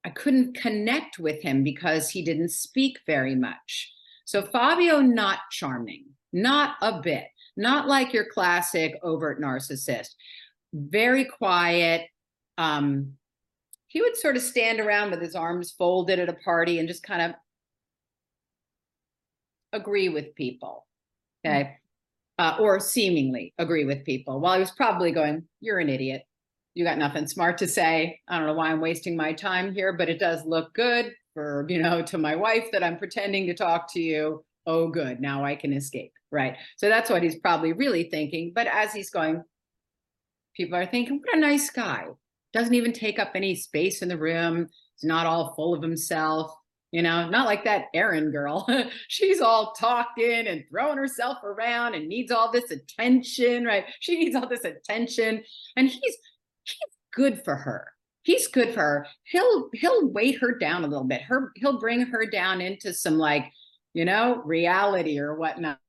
[0.06, 3.94] I couldn't connect with him because he didn't speak very much.
[4.26, 10.10] So Fabio, not charming, not a bit, not like your classic overt narcissist,
[10.74, 12.08] very quiet.
[12.58, 13.14] Um,
[13.88, 17.04] he would sort of stand around with his arms folded at a party and just
[17.04, 17.36] kind of
[19.74, 20.86] agree with people.
[21.46, 21.78] Okay
[22.42, 26.24] uh, or seemingly agree with people while I was probably going, You're an idiot.
[26.74, 28.20] You got nothing smart to say.
[28.28, 31.68] I don't know why I'm wasting my time here, but it does look good for,
[31.70, 34.44] you know, to my wife that I'm pretending to talk to you.
[34.66, 35.20] Oh, good.
[35.20, 36.14] Now I can escape.
[36.32, 36.58] Right.
[36.78, 38.54] So that's what he's probably really thinking.
[38.56, 39.44] But as he's going,
[40.56, 42.08] people are thinking, What a nice guy.
[42.54, 44.68] Doesn't even take up any space in the room.
[44.96, 46.52] He's not all full of himself.
[46.92, 48.68] You know, not like that Erin girl.
[49.08, 53.86] She's all talking and throwing herself around and needs all this attention, right?
[54.02, 55.44] She needs all this attention.
[55.78, 56.18] And he's
[56.64, 56.78] he's
[57.14, 57.88] good for her.
[58.24, 59.08] He's good for her.
[59.24, 61.22] He'll he'll weight her down a little bit.
[61.22, 63.46] Her he'll bring her down into some like,
[63.94, 65.80] you know, reality or whatnot.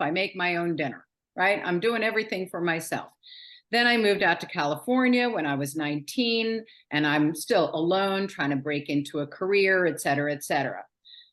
[0.00, 1.04] I make my own dinner,
[1.36, 1.60] right?
[1.64, 3.08] I'm doing everything for myself.
[3.74, 8.50] Then I moved out to California when I was 19, and I'm still alone, trying
[8.50, 10.84] to break into a career, et cetera, et cetera.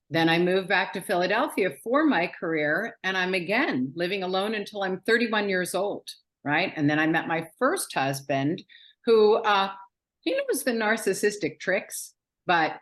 [0.09, 4.81] Then I moved back to Philadelphia for my career, and I'm again living alone until
[4.81, 6.09] I'm 31 years old,
[6.43, 6.73] right?
[6.75, 8.63] And then I met my first husband,
[9.05, 9.69] who uh,
[10.21, 12.15] he knows the narcissistic tricks,
[12.47, 12.79] but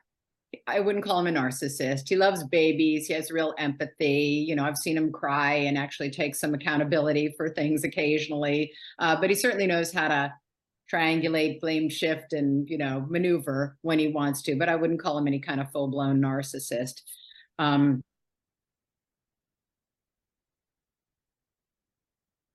[0.66, 2.10] I wouldn't call him a narcissist.
[2.10, 3.08] He loves babies.
[3.08, 4.46] He has real empathy.
[4.48, 8.74] You know, I've seen him cry and actually take some accountability for things occasionally.
[8.98, 10.34] Uh, but he certainly knows how to
[10.92, 14.56] triangulate, blame shift, and you know, maneuver when he wants to.
[14.56, 17.02] But I wouldn't call him any kind of full blown narcissist.
[17.60, 18.02] Um,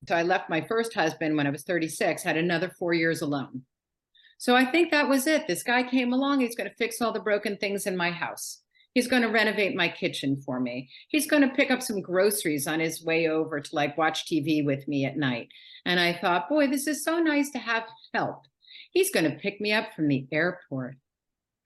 [0.09, 2.23] so I left my first husband when I was 36.
[2.23, 3.63] Had another four years alone.
[4.45, 5.47] So I think that was it.
[5.47, 6.41] This guy came along.
[6.41, 8.61] He's going to fix all the broken things in my house.
[8.93, 10.91] He's going to renovate my kitchen for me.
[11.09, 14.63] He's going to pick up some groceries on his way over to like watch TV
[14.63, 15.49] with me at night.
[15.87, 18.43] And I thought, boy, this is so nice to have help.
[18.91, 20.97] He's going to pick me up from the airport,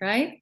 [0.01, 0.41] right?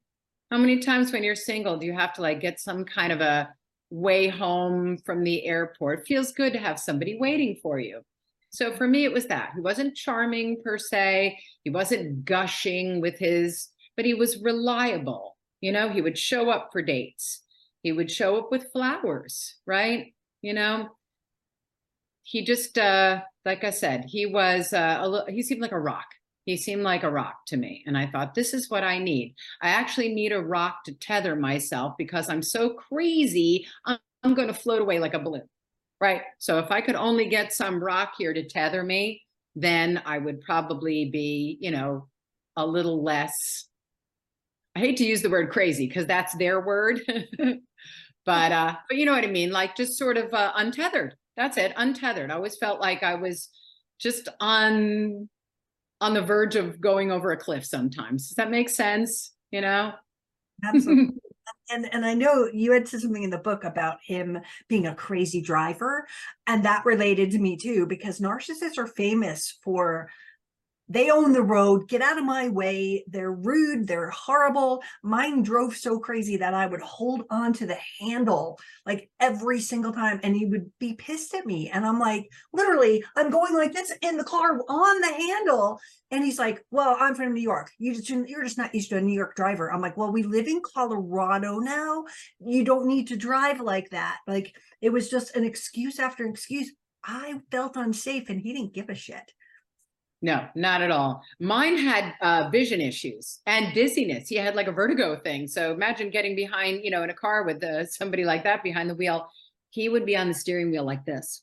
[0.51, 3.23] How many times when you're single do you have to like get some kind of
[3.23, 3.49] a
[3.89, 6.07] way home from the airport?
[6.07, 8.03] Feels good to have somebody waiting for you.
[8.57, 9.51] So for me, it was that.
[9.55, 11.39] He wasn't charming per se.
[11.63, 15.37] He wasn't gushing with his, but he was reliable.
[15.61, 17.43] You know, he would show up for dates.
[17.83, 20.15] He would show up with flowers, right?
[20.41, 20.89] You know,
[22.23, 26.07] he just, uh, like I said, he was, uh, a he seemed like a rock.
[26.47, 27.85] He seemed like a rock to me.
[27.87, 29.35] And I thought, this is what I need.
[29.61, 33.67] I actually need a rock to tether myself because I'm so crazy.
[33.85, 35.47] I'm, I'm going to float away like a balloon.
[36.01, 36.23] Right.
[36.39, 39.23] So if I could only get some rock here to tether me,
[39.55, 42.09] then I would probably be, you know,
[42.57, 43.69] a little less.
[44.75, 47.01] I hate to use the word crazy because that's their word.
[48.27, 49.51] but uh, but you know what I mean?
[49.51, 51.15] Like just sort of uh, untethered.
[51.37, 52.31] That's it, untethered.
[52.31, 53.49] I always felt like I was
[53.99, 55.29] just on
[56.03, 58.29] on the verge of going over a cliff sometimes.
[58.29, 59.33] Does that make sense?
[59.51, 59.93] You know?
[60.63, 61.15] Absolutely.
[61.71, 64.95] And and I know you had said something in the book about him being a
[64.95, 66.07] crazy driver,
[66.47, 70.11] and that related to me too because narcissists are famous for
[70.89, 71.89] they own the road.
[71.89, 73.05] Get out of my way.
[73.09, 73.87] They're rude.
[73.87, 74.83] They're horrible.
[75.03, 79.93] Mine drove so crazy that i would hold on to the handle like every single
[79.93, 83.73] time and he would be pissed at me and i'm like literally i'm going like
[83.73, 85.79] this in the car on the handle.
[86.11, 87.71] And he's like well i'm from new york.
[87.79, 89.73] You just you're just not used to a new york driver.
[89.73, 92.05] I'm like well we live in colorado now.
[92.41, 94.19] You don't need to drive like that.
[94.27, 96.71] Like it was just an excuse after excuse.
[97.05, 99.33] I felt unsafe and he didn't give a shit
[100.23, 101.23] no, not at all.
[101.41, 104.29] Mine had uh, vision issues and dizziness.
[104.29, 105.47] He had like a vertigo thing.
[105.47, 108.89] So imagine getting behind, you know, in a car with uh, somebody like that behind
[108.89, 109.29] the wheel.
[109.71, 111.43] He would be on the steering wheel like this.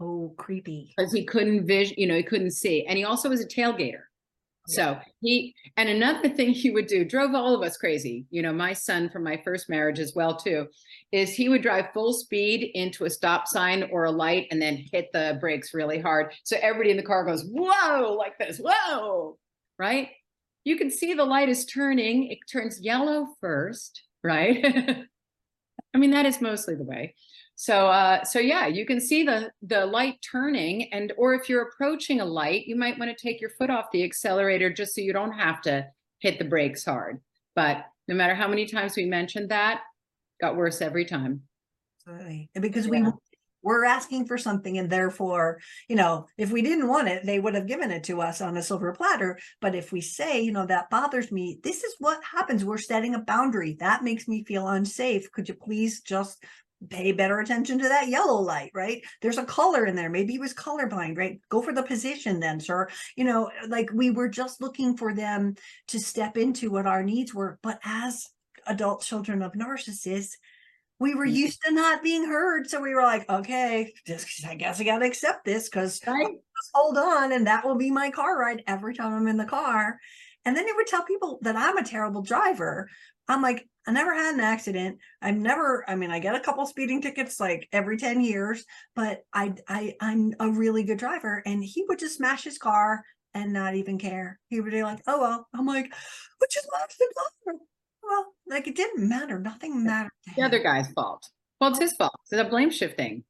[0.00, 0.94] Oh, creepy.
[0.96, 2.86] Because he couldn't vision, you know, he couldn't see.
[2.86, 4.04] And he also was a tailgater.
[4.66, 8.26] So he, and another thing he would do, drove all of us crazy.
[8.30, 10.68] You know, my son from my first marriage as well, too,
[11.12, 14.76] is he would drive full speed into a stop sign or a light and then
[14.76, 16.32] hit the brakes really hard.
[16.44, 19.38] So everybody in the car goes, whoa, like this, whoa,
[19.78, 20.10] right?
[20.64, 22.30] You can see the light is turning.
[22.30, 24.64] It turns yellow first, right?
[25.94, 27.14] I mean, that is mostly the way.
[27.60, 31.68] So, uh, so yeah, you can see the the light turning, and or if you're
[31.68, 35.02] approaching a light, you might want to take your foot off the accelerator just so
[35.02, 35.86] you don't have to
[36.20, 37.20] hit the brakes hard.
[37.54, 39.82] But no matter how many times we mentioned that,
[40.40, 41.42] got worse every time.
[42.08, 42.48] Absolutely.
[42.54, 42.92] And because yeah.
[42.92, 43.12] we
[43.62, 47.54] we're asking for something and therefore you know if we didn't want it they would
[47.54, 50.64] have given it to us on a silver platter but if we say you know
[50.64, 54.66] that bothers me this is what happens we're setting a boundary that makes me feel
[54.66, 56.42] unsafe could you please just
[56.88, 59.02] pay better attention to that yellow light, right?
[59.20, 60.08] There's a color in there.
[60.08, 61.40] Maybe he was colorblind, right?
[61.48, 62.88] Go for the position then, sir.
[63.16, 65.54] You know, like we were just looking for them
[65.88, 67.58] to step into what our needs were.
[67.62, 68.26] But as
[68.66, 70.32] adult children of narcissists,
[70.98, 71.34] we were mm-hmm.
[71.34, 72.68] used to not being heard.
[72.68, 76.36] So we were like, okay, just I guess I gotta accept this because right.
[76.74, 79.98] hold on, and that will be my car ride every time I'm in the car.
[80.44, 82.88] And then they would tell people that I'm a terrible driver.
[83.28, 84.98] I'm like, I never had an accident.
[85.22, 88.64] I've never, I mean, I get a couple speeding tickets like every 10 years,
[88.94, 91.42] but I, I, I'm a really good driver.
[91.46, 93.02] And he would just smash his car
[93.34, 94.38] and not even care.
[94.48, 95.92] He would be like, oh, well, I'm like,
[96.50, 97.12] just smash the
[97.44, 97.54] car.
[98.02, 99.38] Well, like it didn't matter.
[99.38, 100.10] Nothing mattered.
[100.36, 101.28] The other guy's fault.
[101.60, 102.14] Well, it's his fault.
[102.30, 103.24] It's a blame shifting.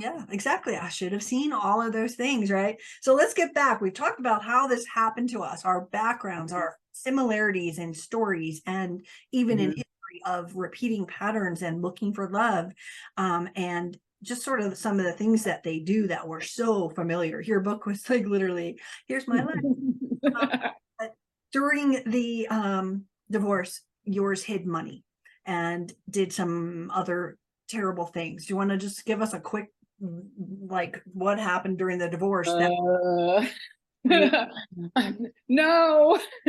[0.00, 0.76] Yeah, exactly.
[0.76, 2.76] I should have seen all of those things, right?
[3.00, 3.80] So let's get back.
[3.80, 9.06] We've talked about how this happened to us, our backgrounds, our similarities and stories, and
[9.30, 9.74] even in Mhm.
[9.76, 9.82] history
[10.24, 12.72] of repeating patterns and looking for love.
[13.16, 16.88] Um, and just sort of some of the things that they do that were so
[16.88, 17.40] familiar.
[17.40, 20.72] Your book was like literally, here's my life.
[21.52, 25.04] During the um divorce, yours hid money
[25.46, 27.38] and did some other
[27.68, 28.46] terrible things.
[28.46, 29.68] Do you want to just give us a quick
[30.66, 33.46] like what happened during the divorce that Uh,
[35.48, 36.18] no,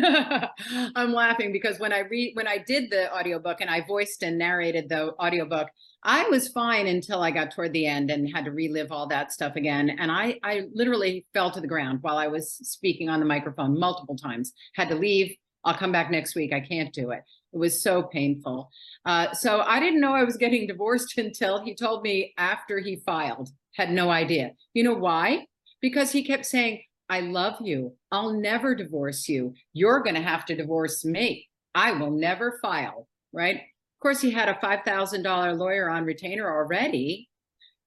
[0.95, 4.37] I'm laughing because when I read when I did the audiobook and I voiced and
[4.37, 5.69] narrated the audiobook,
[6.03, 9.31] I was fine until I got toward the end and had to relive all that
[9.31, 9.89] stuff again.
[9.89, 13.79] And I I literally fell to the ground while I was speaking on the microphone
[13.79, 14.51] multiple times.
[14.75, 15.35] Had to leave.
[15.63, 16.53] I'll come back next week.
[16.53, 17.21] I can't do it.
[17.53, 18.69] It was so painful.
[19.05, 22.97] Uh, so I didn't know I was getting divorced until he told me after he
[22.97, 23.49] filed.
[23.75, 24.51] Had no idea.
[24.73, 25.47] You know why?
[25.81, 27.93] Because he kept saying, I love you.
[28.11, 29.53] I'll never divorce you.
[29.73, 31.47] You're going to have to divorce me.
[31.73, 33.07] I will never file.
[33.33, 33.55] Right.
[33.55, 37.29] Of course, he had a $5,000 lawyer on retainer already.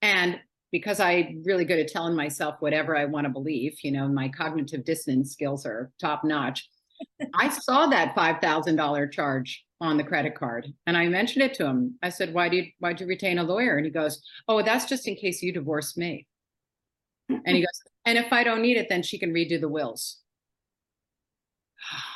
[0.03, 0.39] And
[0.71, 4.29] because I'm really good at telling myself whatever I want to believe, you know, my
[4.29, 6.69] cognitive dissonance skills are top notch.
[7.35, 11.97] I saw that $5,000 charge on the credit card and I mentioned it to him.
[12.03, 13.77] I said, why do you, why'd you retain a lawyer?
[13.77, 16.27] And he goes, oh, that's just in case you divorce me.
[17.29, 20.19] And he goes, and if I don't need it, then she can redo the wills.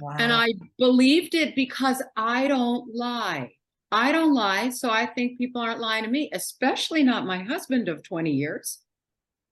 [0.00, 0.14] Wow.
[0.16, 3.50] And I believed it because I don't lie.
[3.90, 4.70] I don't lie.
[4.70, 8.78] So I think people aren't lying to me, especially not my husband of 20 years.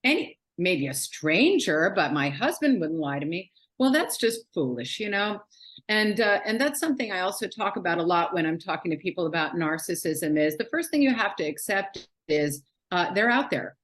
[0.04, 3.50] Any, maybe a stranger, but my husband wouldn't lie to me.
[3.78, 5.40] Well, that's just foolish, you know?
[5.88, 8.96] And uh, and that's something I also talk about a lot when I'm talking to
[8.96, 13.50] people about narcissism is the first thing you have to accept is uh, they're out
[13.50, 13.76] there.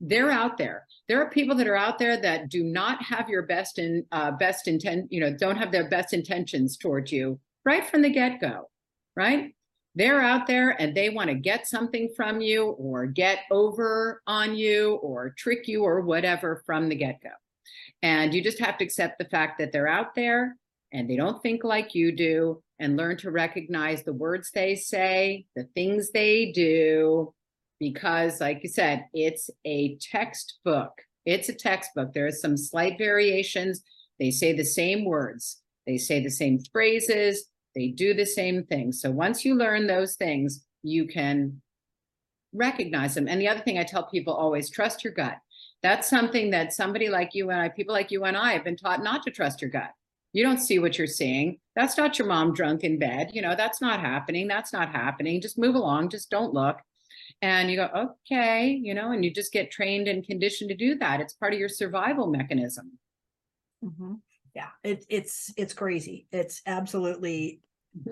[0.00, 0.86] They're out there.
[1.08, 4.32] There are people that are out there that do not have your best in uh,
[4.32, 8.68] best intent, you know, don't have their best intentions towards you right from the get-go,
[9.16, 9.54] right?
[9.94, 14.56] They're out there and they want to get something from you or get over on
[14.56, 17.30] you or trick you or whatever from the get-go.
[18.02, 20.56] And you just have to accept the fact that they're out there
[20.92, 25.46] and they don't think like you do and learn to recognize the words they say,
[25.54, 27.32] the things they do,
[27.92, 30.92] because like you said, it's a textbook.
[31.26, 32.14] It's a textbook.
[32.14, 33.82] There are some slight variations.
[34.18, 35.60] They say the same words.
[35.86, 37.44] They say the same phrases.
[37.74, 39.02] They do the same things.
[39.02, 41.60] So once you learn those things, you can
[42.54, 43.28] recognize them.
[43.28, 45.36] And the other thing I tell people always trust your gut.
[45.82, 48.76] That's something that somebody like you and I, people like you and I have been
[48.76, 49.90] taught not to trust your gut.
[50.32, 51.58] You don't see what you're seeing.
[51.76, 53.32] That's not your mom drunk in bed.
[53.34, 54.48] You know, that's not happening.
[54.48, 55.42] That's not happening.
[55.42, 56.08] Just move along.
[56.08, 56.78] Just don't look.
[57.44, 60.94] And you go, okay, you know, and you just get trained and conditioned to do
[60.94, 61.20] that.
[61.20, 62.98] It's part of your survival mechanism.
[63.84, 64.20] Mhm.
[64.54, 66.26] Yeah, it, it's it's crazy.
[66.32, 67.60] It's absolutely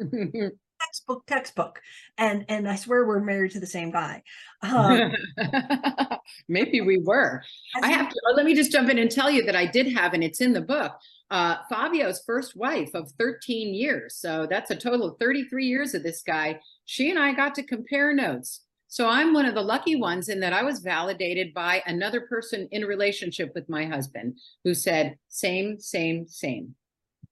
[0.82, 1.80] textbook textbook.
[2.18, 4.22] And and I swear we're married to the same guy.
[4.60, 5.12] Um,
[6.48, 7.42] Maybe we were.
[7.82, 9.94] I have to, oh, let me just jump in and tell you that I did
[9.94, 10.92] have, and it's in the book,
[11.30, 14.16] uh, Fabio's first wife of 13 years.
[14.16, 16.60] So that's a total of 33 years of this guy.
[16.84, 18.60] She and I got to compare notes.
[18.92, 22.68] So I'm one of the lucky ones in that I was validated by another person
[22.72, 26.74] in relationship with my husband who said, same, same, same.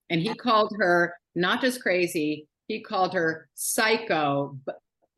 [0.09, 4.57] And he called her not just crazy, he called her psycho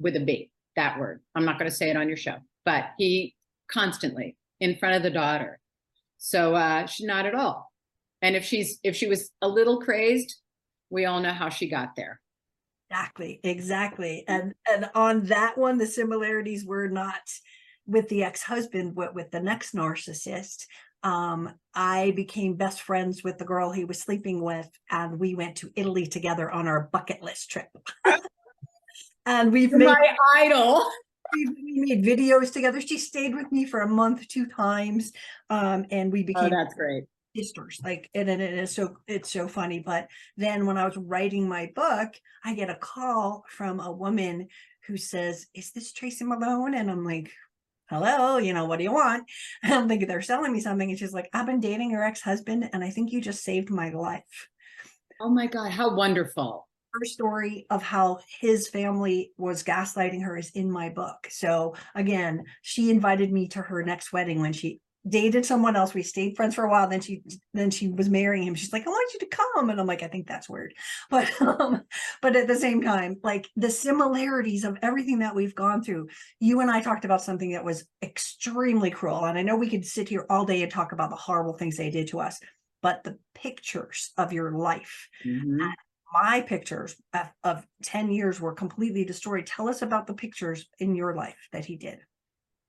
[0.01, 1.21] with a B, that word.
[1.37, 3.37] I'm not going to say it on your show, but he
[3.71, 5.61] constantly in front of the daughter.
[6.19, 7.71] So uh, she's not at all.
[8.21, 10.35] And if she's if she was a little crazed,
[10.91, 12.21] we all know how she got there.
[12.93, 14.25] Exactly, exactly.
[14.29, 17.23] And and on that one, the similarities were not
[17.87, 20.67] with the ex-husband, but with the next narcissist.
[21.03, 25.57] Um, I became best friends with the girl he was sleeping with, and we went
[25.57, 27.69] to Italy together on our bucket list trip.
[29.27, 30.83] and we've made My idol.
[31.33, 32.83] we we made videos together.
[32.83, 35.13] She stayed with me for a month, two times,
[35.49, 37.05] um, and we Oh, became that's great.
[37.35, 40.97] Sisters like and, and it is so it's so funny but then when i was
[40.97, 42.13] writing my book
[42.45, 44.47] i get a call from a woman
[44.87, 46.75] who says is this tracy malone?
[46.75, 47.31] And i'm like
[47.89, 49.25] hello you know what do you want?
[49.63, 50.91] And i'm thinking they're selling me something.
[50.91, 53.91] And she's like i've been dating your ex-husband and i think you just saved my
[53.91, 54.49] life.
[55.21, 56.67] Oh my God, how wonderful.
[56.95, 61.29] her story of how his family was gaslighting her is in my book.
[61.31, 65.95] So again she invited me to her next wedding when she dated someone else.
[65.95, 66.89] We stayed friends for a while.
[66.89, 67.23] Then she
[67.55, 68.55] then she was marrying him.
[68.55, 69.71] She's like, I want you to come.
[69.71, 70.75] And I'm like, I think that's weird.
[71.11, 71.83] But um,
[72.21, 76.09] but at the same time, like the similarities of everything that we've gone through,
[76.41, 79.25] you and I talked about something that was extremely cruel.
[79.25, 81.77] And I know we could sit here all day and talk about the horrible things
[81.77, 82.39] they did to us,
[82.83, 85.73] but the pictures of your life Mhm.
[86.13, 89.47] my pictures of, of 10 years were completely destroyed.
[89.47, 92.01] Tell us about the pictures in your life that he did.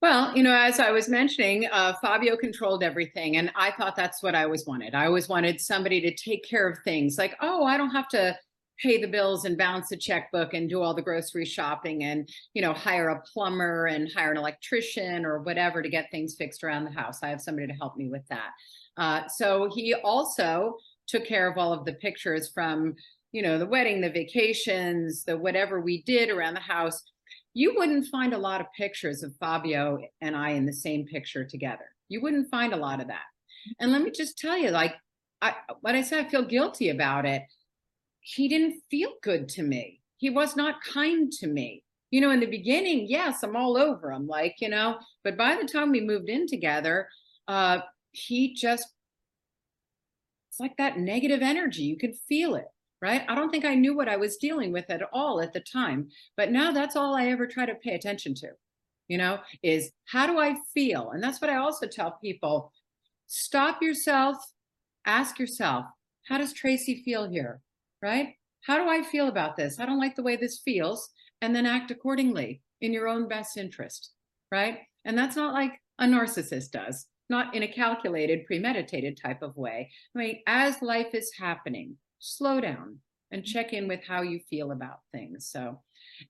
[0.03, 4.21] Well, you know, as I was mentioning, uh, Fabio controlled everything, and I thought that's
[4.21, 4.93] what I always wanted.
[4.93, 8.37] I always wanted somebody to take care of things, like, oh, I don't have to
[8.81, 12.61] pay the bills and balance the checkbook and do all the grocery shopping and you
[12.61, 16.83] know hire a plumber and hire an electrician or whatever to get things fixed around
[16.83, 17.23] the house.
[17.23, 18.49] I have somebody to help me with that.
[18.97, 20.75] Uh, so he also
[21.07, 22.93] took care of all of the pictures from
[23.31, 27.03] you know the wedding the vacations the whatever we did around the house
[27.53, 31.45] you wouldn't find a lot of pictures of Fabio and I in the same picture
[31.45, 31.85] together.
[32.09, 33.21] You wouldn't find a lot of that.
[33.79, 34.95] And let me just tell you, like,
[35.41, 37.43] I, when I say I feel guilty about it,
[38.21, 40.01] he didn't feel good to me.
[40.17, 41.83] He was not kind to me.
[42.11, 45.55] You know, in the beginning, yes, I'm all over him, like, you know, but by
[45.55, 47.07] the time we moved in together,
[47.47, 47.79] uh,
[48.11, 48.87] he just,
[50.49, 51.81] it's like that negative energy.
[51.83, 52.67] You can feel it
[53.03, 53.23] right?
[53.27, 56.07] I don't think I knew what I was dealing with at all at the time.
[56.37, 58.51] But now that's all I ever try to pay attention to,
[59.09, 61.11] you know, is how do I feel?
[61.11, 62.71] And that's what I also tell people
[63.27, 64.37] stop yourself,
[65.05, 65.85] ask yourself,
[66.29, 67.59] how does Tracy feel here?
[68.01, 68.35] Right?
[68.61, 69.81] How do I feel about this?
[69.81, 71.09] I don't like the way this feels.
[71.41, 74.11] And then act accordingly in your own best interest.
[74.49, 74.79] Right?
[75.03, 79.91] And that's not like a narcissist does, not in a calculated, premeditated type of way.
[80.15, 82.99] I mean, as life is happening, slow down
[83.31, 83.51] and mm-hmm.
[83.51, 85.81] check in with how you feel about things so.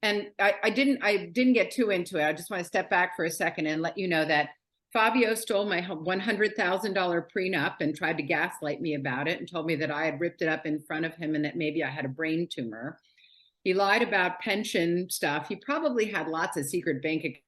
[0.02, 2.90] And I, I didn't i didn't get too into it i just want to step
[2.90, 4.50] back for a second and let you know that
[4.94, 9.76] fabio stole my $100000 prenup and tried to gaslight me about it and told me
[9.76, 12.06] that i had ripped it up in front of him and that maybe i had
[12.06, 13.00] a brain tumor.
[13.64, 17.44] He lied about pension stuff he probably had lots of secret bank accounts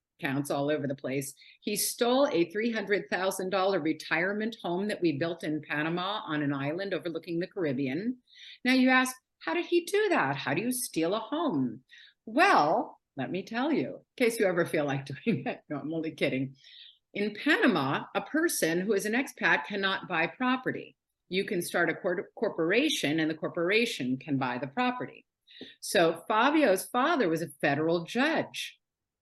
[0.49, 6.21] all over the place he stole a $300000 retirement home that we built in panama
[6.25, 8.15] on an island overlooking the caribbean
[8.63, 10.35] now you ask, how did he do that?
[10.35, 11.81] How do you steal a home?
[12.25, 15.61] Well, let me tell you, in case you ever feel like doing that.
[15.69, 16.55] No, I'm only kidding.
[17.13, 20.95] In Panama, a person who is an expat cannot buy property.
[21.29, 25.25] You can start a cor- corporation and the corporation can buy the property.
[25.79, 28.77] So Fabio's father was a federal judge,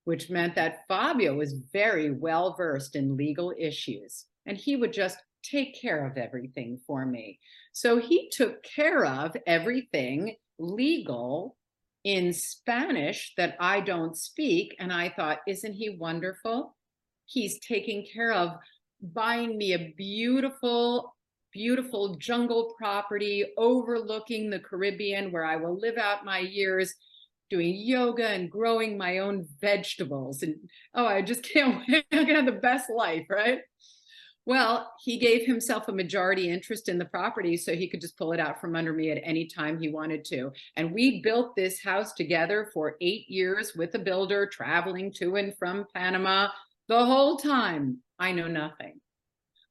[0.06, 5.18] which meant that Fabio was very well versed in legal issues and he would just
[5.44, 7.40] take care of everything for me.
[7.74, 11.58] So he took care of everything legal
[12.04, 14.76] in Spanish that I don't speak.
[14.80, 16.76] And I thought, isn't he wonderful?
[17.26, 18.58] He's taking care of
[19.02, 21.16] buying me a beautiful,
[21.52, 26.94] beautiful jungle property overlooking the Caribbean where I will live out my years
[27.54, 30.42] doing yoga and growing my own vegetables.
[30.42, 30.56] And
[30.96, 32.06] oh, I just can't wait.
[32.12, 33.60] I'm gonna have the best life, right?
[34.46, 38.34] Well, he gave himself a majority interest in the property so he could just pull
[38.34, 40.52] it out from under me at any time he wanted to.
[40.76, 45.58] And we built this house together for eight years with a builder, traveling to and
[45.58, 46.50] from Panama
[46.90, 48.00] the whole time.
[48.20, 49.00] I know nothing.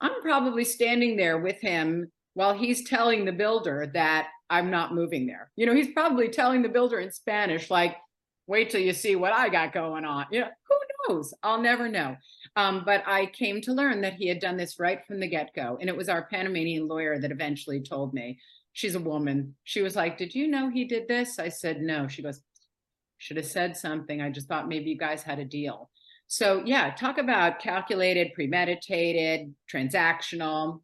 [0.01, 5.27] I'm probably standing there with him while he's telling the builder that I'm not moving
[5.27, 5.51] there.
[5.57, 7.97] You know, he's probably telling the builder in Spanish, like,
[8.47, 10.27] wait till you see what I got going on.
[10.31, 11.33] You know, who knows?
[11.43, 12.17] I'll never know.
[12.55, 15.55] Um, but I came to learn that he had done this right from the get
[15.57, 15.79] go.
[15.81, 18.39] And it was our Panamanian lawyer that eventually told me.
[18.75, 19.55] She's a woman.
[19.65, 21.39] She was like, Did you know he did this?
[21.39, 22.07] I said, No.
[22.07, 22.43] She goes,
[23.17, 24.21] Should have said something.
[24.21, 25.89] I just thought maybe you guys had a deal.
[26.27, 30.81] So, yeah, talk about calculated, premeditated, transactional.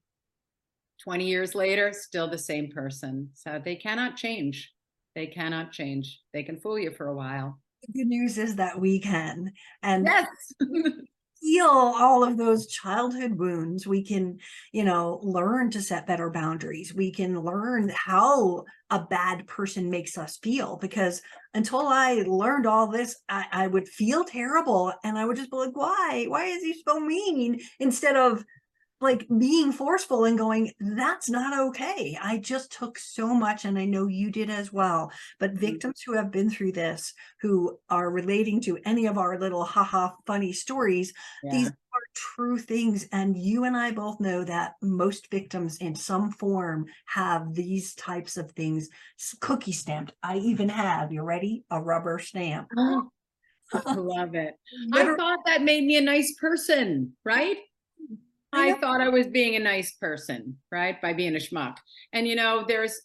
[1.08, 3.30] 20 years later, still the same person.
[3.32, 4.70] So they cannot change.
[5.14, 6.20] They cannot change.
[6.34, 7.58] They can fool you for a while.
[7.86, 9.52] The good news is that we can.
[9.82, 10.26] And Yes.
[11.40, 13.86] heal all of those childhood wounds.
[13.86, 14.38] We can,
[14.72, 16.92] you know, learn to set better boundaries.
[16.94, 21.22] We can learn how a bad person makes us feel because
[21.54, 25.56] until I learned all this, I, I would feel terrible and I would just be
[25.56, 26.26] like, why?
[26.28, 27.60] Why is he so mean?
[27.80, 28.44] Instead of
[29.00, 32.18] like being forceful and going, that's not okay.
[32.20, 35.10] I just took so much, and I know you did as well.
[35.38, 35.60] But Mhm.
[35.60, 40.10] victims who have been through this, who are relating to any of our little haha
[40.26, 41.12] funny stories,
[41.50, 43.06] these are true things.
[43.12, 48.36] And you and I both know that most victims in some form have these types
[48.36, 48.88] of things
[49.40, 50.12] cookie stamped.
[50.22, 51.64] I even have, you ready?
[51.70, 52.68] A rubber stamp.
[52.76, 53.10] Oh,
[53.74, 54.54] I love it.
[54.92, 57.58] I thought that made me a nice person, right?
[58.58, 61.00] I thought I was being a nice person, right?
[61.00, 61.76] By being a schmuck.
[62.12, 63.00] And you know, there's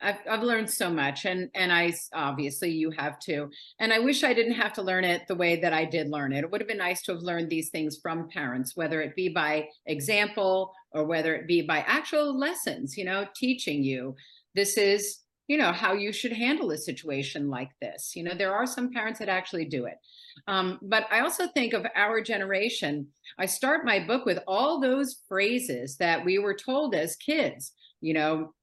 [0.00, 3.50] I've I've learned so much and and I obviously you have too.
[3.80, 6.32] And I wish I didn't have to learn it the way that I did learn
[6.32, 6.44] it.
[6.44, 9.28] It would have been nice to have learned these things from parents, whether it be
[9.28, 14.14] by example or whether it be by actual lessons, you know, teaching you
[14.58, 18.12] this is, you know, how you should handle a situation like this.
[18.14, 19.96] You know, there are some parents that actually do it.
[20.46, 25.22] Um, but I also think of our generation I start my book with all those
[25.28, 27.72] phrases that we were told as kids.
[28.00, 28.54] You know,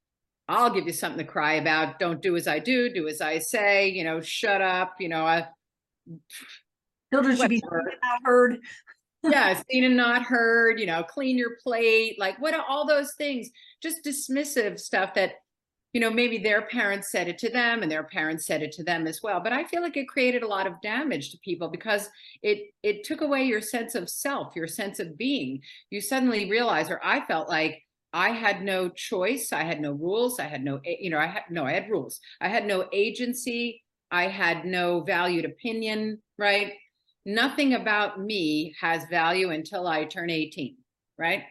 [0.47, 1.99] I'll give you something to cry about.
[1.99, 5.25] Don't do as I do, do as I say, you know, shut up, you know,
[5.25, 5.47] I,
[7.13, 7.89] Children should be Whatever.
[7.89, 8.57] seen not heard.
[9.23, 13.13] yeah, seen and not heard, you know, clean your plate, like what are all those
[13.17, 13.49] things?
[13.81, 15.33] Just dismissive stuff that,
[15.95, 18.83] you know, maybe their parents said it to them and their parents said it to
[18.83, 19.39] them as well.
[19.39, 22.09] But I feel like it created a lot of damage to people because
[22.43, 25.61] it it took away your sense of self, your sense of being.
[25.91, 27.81] You suddenly realize, or I felt like
[28.11, 31.43] I had no choice, I had no rules, I had no, you know, I had
[31.49, 32.19] no, I had rules.
[32.41, 33.81] I had no agency,
[34.11, 36.73] I had no valued opinion, right?
[37.25, 40.75] Nothing about me has value until I turn 18,
[41.17, 41.43] right?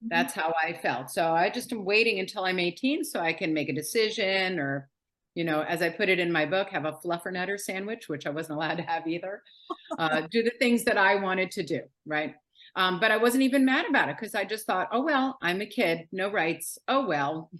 [0.00, 1.10] That's how I felt.
[1.10, 4.90] So I just am waiting until I'm 18 so I can make a decision or,
[5.34, 8.30] you know, as I put it in my book, have a fluffernutter sandwich, which I
[8.30, 9.42] wasn't allowed to have either.
[9.98, 12.34] Uh, do the things that I wanted to do, right?
[12.76, 15.60] Um, but I wasn't even mad about it because I just thought, oh, well, I'm
[15.60, 16.78] a kid, no rights.
[16.88, 17.50] Oh, well,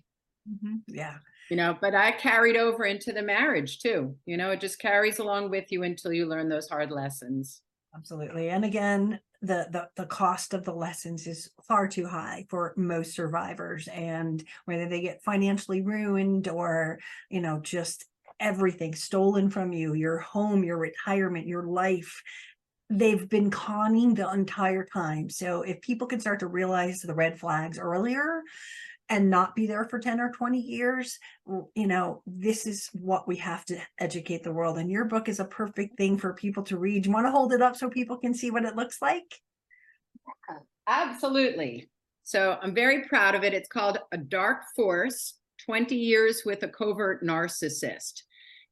[0.46, 0.82] Mhm.
[0.88, 1.18] Yeah.
[1.50, 4.16] you know, but I carried over into the marriage too.
[4.26, 7.62] You know, it just carries along with you until you learn those hard lessons.
[7.94, 8.50] Absolutely.
[8.50, 13.14] And again, the, the the cost of the lessons is far too high for most
[13.14, 16.98] survivors and whether they get financially ruined or,
[17.30, 18.04] you know, just
[18.40, 22.22] everything stolen from you, your home, your retirement, your life.
[22.90, 25.28] They've been conning the entire time.
[25.28, 28.42] So if people can start to realize the red flags earlier
[29.08, 31.18] and not be there for 10 or 20 years,
[31.74, 34.78] you know, this is what we have to educate the world.
[34.78, 37.06] And your book is a perfect thing for people to read.
[37.06, 39.34] You want to hold it up so people can see what it looks like?
[40.86, 41.88] Absolutely.
[42.22, 43.54] So I'm very proud of it.
[43.54, 45.34] It's called A Dark Force
[45.64, 48.22] 20 Years with a Covert Narcissist.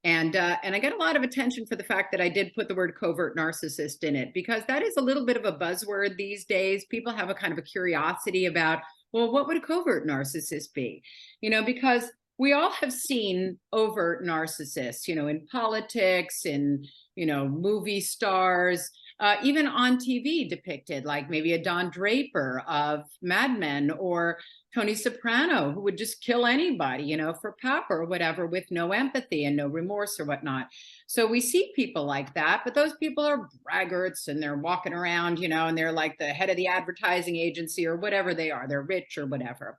[0.07, 2.55] And, uh, and I get a lot of attention for the fact that I did
[2.55, 5.59] put the word covert narcissist in it because that is a little bit of a
[5.59, 6.85] buzzword these days.
[6.85, 8.83] People have a kind of a curiosity about,
[9.17, 11.03] well, what would a covert narcissist be?
[11.41, 17.25] You know, because we all have seen overt narcissists, you know, in politics, in, you
[17.25, 23.59] know, movie stars, uh, even on TV depicted, like maybe a Don Draper of Mad
[23.59, 24.39] Men or
[24.77, 28.93] Tony Soprano, who would just kill anybody, you know, for power or whatever, with no
[28.93, 30.69] empathy and no remorse or whatnot.
[31.07, 35.39] So we see people like that, but those people are braggarts and they're walking around,
[35.39, 38.69] you know, and they're like the head of the advertising agency or whatever they are.
[38.69, 39.79] They're rich or whatever.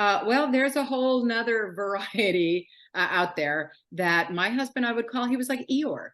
[0.00, 5.06] Uh, well, there's a whole nother variety uh, out there that my husband I would
[5.06, 6.08] call he was like Eeyore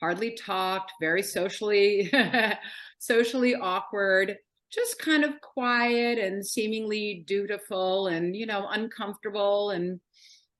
[0.00, 2.10] hardly talked, very socially
[2.98, 4.38] socially awkward,
[4.70, 10.00] just kind of quiet and seemingly dutiful and you know uncomfortable and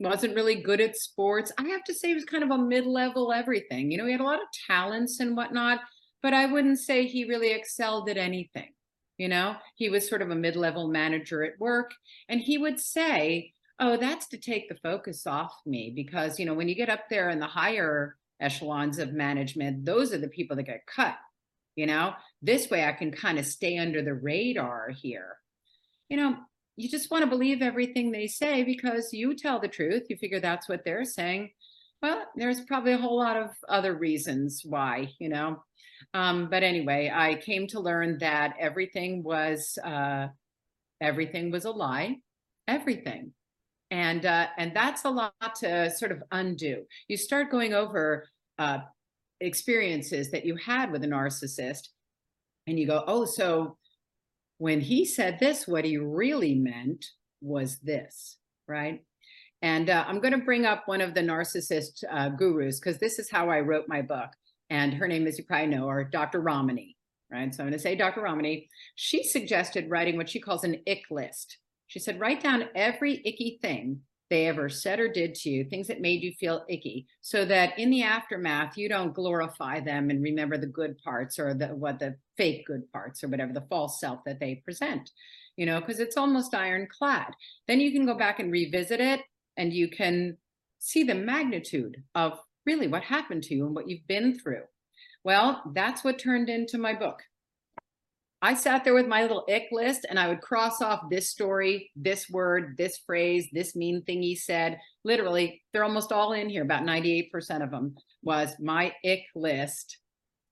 [0.00, 1.52] wasn't really good at sports.
[1.58, 3.90] I have to say he was kind of a mid-level everything.
[3.90, 5.80] You know, he had a lot of talents and whatnot,
[6.22, 8.68] but I wouldn't say he really excelled at anything.
[9.16, 11.90] You know, he was sort of a mid-level manager at work
[12.28, 16.54] and he would say, "Oh, that's to take the focus off me because, you know,
[16.54, 20.56] when you get up there in the higher echelons of management, those are the people
[20.56, 21.16] that get cut.
[21.78, 22.12] You know,
[22.42, 25.36] this way I can kind of stay under the radar here.
[26.08, 26.36] You know,
[26.76, 30.06] you just want to believe everything they say because you tell the truth.
[30.08, 31.50] You figure that's what they're saying.
[32.02, 35.62] Well, there's probably a whole lot of other reasons why, you know.
[36.14, 40.28] Um, but anyway, I came to learn that everything was uh,
[41.00, 42.16] everything was a lie,
[42.66, 43.34] everything
[43.90, 46.84] and uh, and that's a lot to sort of undo.
[47.06, 48.80] You start going over uh,
[49.40, 51.88] experiences that you had with a narcissist,
[52.66, 53.76] and you go, "Oh, so
[54.58, 57.04] when he said this, what he really meant
[57.40, 59.02] was this, right?"
[59.62, 63.18] And uh, I'm going to bring up one of the narcissist uh, gurus because this
[63.18, 64.30] is how I wrote my book,
[64.70, 66.40] and her name, as you probably know, are Dr.
[66.40, 66.96] Ramani,
[67.30, 67.54] right?
[67.54, 68.22] So I'm going to say Dr.
[68.22, 68.68] Ramani.
[68.94, 71.58] She suggested writing what she calls an ick list.
[71.88, 75.88] She said, write down every icky thing they ever said or did to you, things
[75.88, 80.22] that made you feel icky, so that in the aftermath, you don't glorify them and
[80.22, 84.00] remember the good parts or the what the fake good parts or whatever the false
[84.00, 85.10] self that they present,
[85.56, 87.34] you know, because it's almost ironclad.
[87.66, 89.20] Then you can go back and revisit it
[89.56, 90.36] and you can
[90.78, 94.62] see the magnitude of really what happened to you and what you've been through.
[95.24, 97.22] Well, that's what turned into my book.
[98.40, 101.90] I sat there with my little ick list and I would cross off this story,
[101.96, 104.78] this word, this phrase, this mean thing he said.
[105.02, 106.62] Literally, they're almost all in here.
[106.62, 107.30] About 98%
[107.62, 109.98] of them was my ick list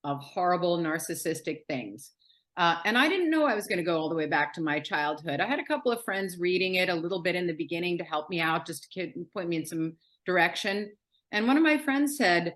[0.03, 2.13] of horrible narcissistic things.
[2.57, 4.63] Uh, and I didn't know I was going to go all the way back to
[4.63, 5.41] my childhood.
[5.41, 8.05] I had a couple of friends reading it a little bit in the beginning to
[8.05, 9.93] help me out, just to point me in some
[10.25, 10.91] direction.
[11.33, 12.55] And one of my friends said,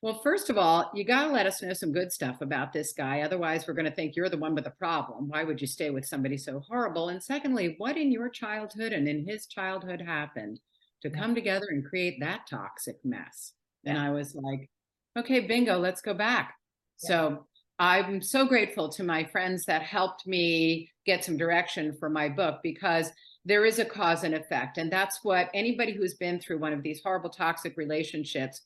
[0.00, 2.92] well, first of all, you got to let us know some good stuff about this
[2.92, 3.22] guy.
[3.22, 5.28] Otherwise, we're going to think you're the one with the problem.
[5.28, 7.08] Why would you stay with somebody so horrible?
[7.08, 10.60] And secondly, what in your childhood and in his childhood happened
[11.02, 13.54] to come together and create that toxic mess?
[13.82, 13.90] Yeah.
[13.90, 14.70] And I was like,
[15.18, 16.54] okay, bingo, let's go back.
[17.02, 17.08] Yeah.
[17.08, 17.46] So
[17.80, 22.60] I'm so grateful to my friends that helped me get some direction for my book
[22.62, 23.10] because
[23.44, 24.78] there is a cause and effect.
[24.78, 28.62] And that's what anybody who's been through one of these horrible toxic relationships,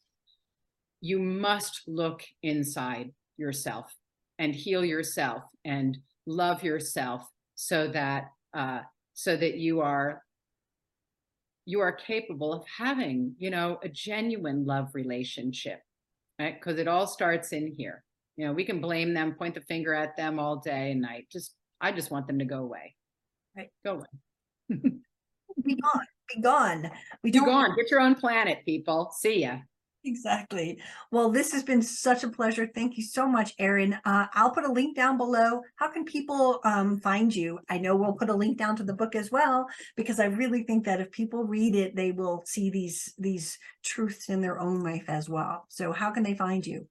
[1.03, 3.95] you must look inside yourself
[4.39, 8.81] and heal yourself and love yourself so that uh,
[9.13, 10.23] so that you are
[11.67, 15.81] you are capable of having you know a genuine love relationship
[16.39, 18.03] right because it all starts in here
[18.37, 21.27] you know, we can blame them, point the finger at them all day and night.
[21.31, 22.95] Just, I just want them to go away.
[23.57, 23.71] Right.
[23.85, 24.81] Go away.
[25.63, 26.07] be gone.
[26.35, 26.91] Be gone.
[27.23, 27.77] We don't gone.
[27.77, 29.13] Get your own planet, people.
[29.19, 29.59] See ya.
[30.05, 30.81] Exactly.
[31.13, 32.69] Well, this has been such a pleasure.
[32.75, 33.97] Thank you so much, Erin.
[34.05, 35.63] Uh, I'll put a link down below.
[35.77, 37.61] How can people um, find you?
[37.71, 40.65] I know we'll put a link down to the book as well, because I really
[40.65, 44.81] think that if people read it, they will see these these truths in their own
[44.81, 45.67] life as well.
[45.69, 46.89] So how can they find you?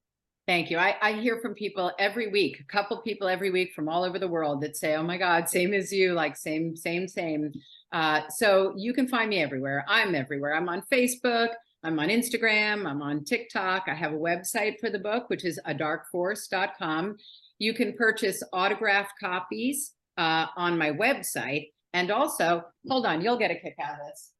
[0.48, 0.78] Thank you.
[0.78, 4.18] I, I hear from people every week, a couple people every week from all over
[4.18, 7.52] the world that say, oh my God, same as you, like same, same, same.
[7.92, 9.84] Uh, so you can find me everywhere.
[9.86, 10.54] I'm everywhere.
[10.54, 11.50] I'm on Facebook.
[11.84, 12.86] I'm on Instagram.
[12.86, 13.84] I'm on TikTok.
[13.88, 17.16] I have a website for the book, which is adarkforce.com.
[17.58, 21.70] You can purchase autographed copies uh, on my website.
[21.92, 24.32] And also, hold on, you'll get a kick out of this.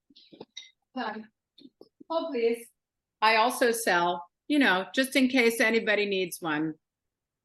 [0.95, 1.25] Um,
[2.09, 2.67] hold, please.
[3.21, 4.23] I also sell
[4.53, 6.75] you know, just in case anybody needs one,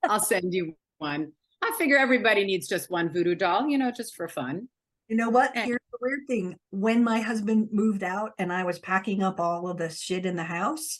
[0.03, 1.31] I'll send you one.
[1.61, 4.67] I figure everybody needs just one voodoo doll, you know, just for fun.
[5.07, 5.55] You know what?
[5.55, 6.55] And Here's the weird thing.
[6.71, 10.35] When my husband moved out and I was packing up all of the shit in
[10.35, 10.99] the house,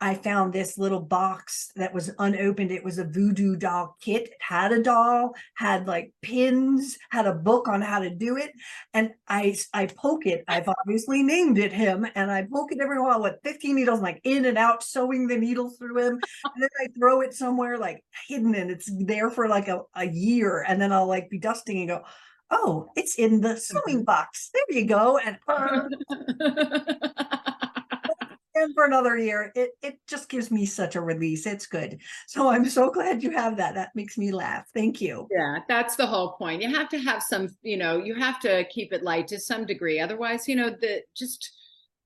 [0.00, 2.72] I found this little box that was unopened.
[2.72, 4.24] It was a voodoo doll kit.
[4.24, 8.52] It had a doll, had like pins, had a book on how to do it.
[8.92, 10.40] And I I poke it.
[10.40, 10.56] Eh.
[10.56, 12.06] I've obviously named it him.
[12.16, 15.38] And I poke it every while with 15 needles, like in and out, sewing the
[15.38, 16.20] needles through him.
[16.54, 20.06] and then I throw it somewhere like hidden and it's there for like a, a
[20.06, 20.64] year.
[20.66, 22.02] And then I'll like be dusting and go,
[22.54, 24.50] oh, it's in the sewing box.
[24.54, 25.18] There you go.
[25.18, 25.88] And uh,
[28.54, 29.52] and for another year.
[29.54, 31.46] It it just gives me such a release.
[31.46, 31.98] It's good.
[32.26, 33.74] So I'm so glad you have that.
[33.74, 34.68] That makes me laugh.
[34.72, 35.28] Thank you.
[35.30, 36.62] Yeah, that's the whole point.
[36.62, 39.66] You have to have some, you know, you have to keep it light to some
[39.66, 40.00] degree.
[40.00, 41.52] Otherwise, you know, the just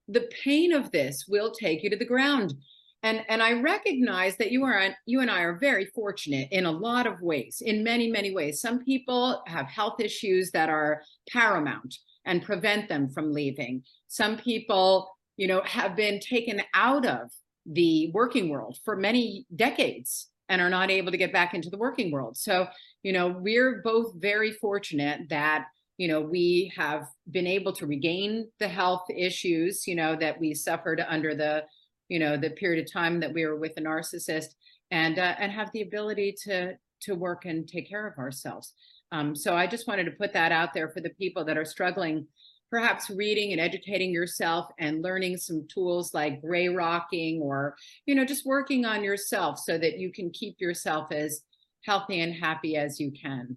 [0.08, 2.54] the pain of this will take you to the ground.
[3.02, 6.70] And and I recognize that you are you and I are very fortunate in a
[6.70, 8.60] lot of ways, in many many ways.
[8.60, 11.94] Some people have health issues that are paramount
[12.24, 13.82] and prevent them from leaving.
[14.08, 17.30] Some people you know, have been taken out of
[17.64, 21.78] the working world for many decades and are not able to get back into the
[21.78, 22.36] working world.
[22.36, 22.66] So,
[23.02, 28.48] you know, we're both very fortunate that, you know, we have been able to regain
[28.58, 31.64] the health issues, you know, that we suffered under the,
[32.08, 34.54] you know, the period of time that we were with a narcissist
[34.90, 38.72] and uh, and have the ability to to work and take care of ourselves.
[39.12, 41.64] Um, so I just wanted to put that out there for the people that are
[41.64, 42.26] struggling
[42.70, 48.24] perhaps reading and educating yourself and learning some tools like gray rocking or you know
[48.24, 51.42] just working on yourself so that you can keep yourself as
[51.84, 53.56] healthy and happy as you can.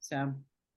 [0.00, 0.32] So.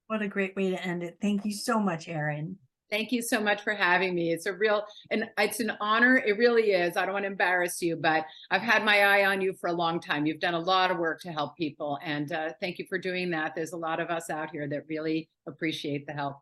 [0.07, 1.17] What a great way to end it.
[1.21, 2.57] Thank you so much erin
[2.93, 6.37] thank you so much for having me it's a real and it's an honor it
[6.37, 9.53] really is i don't want to embarrass you but i've had my eye on you
[9.59, 12.49] for a long time you've done a lot of work to help people and uh,
[12.61, 16.05] thank you for doing that there's a lot of us out here that really appreciate
[16.05, 16.37] the help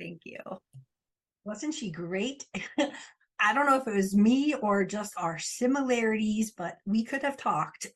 [0.00, 0.38] Thank you.
[1.44, 2.46] Wasn't she great?
[3.40, 7.36] I don't know if it was me or just our similarities, but we could have
[7.36, 7.86] talked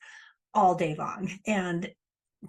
[0.53, 1.89] all day long and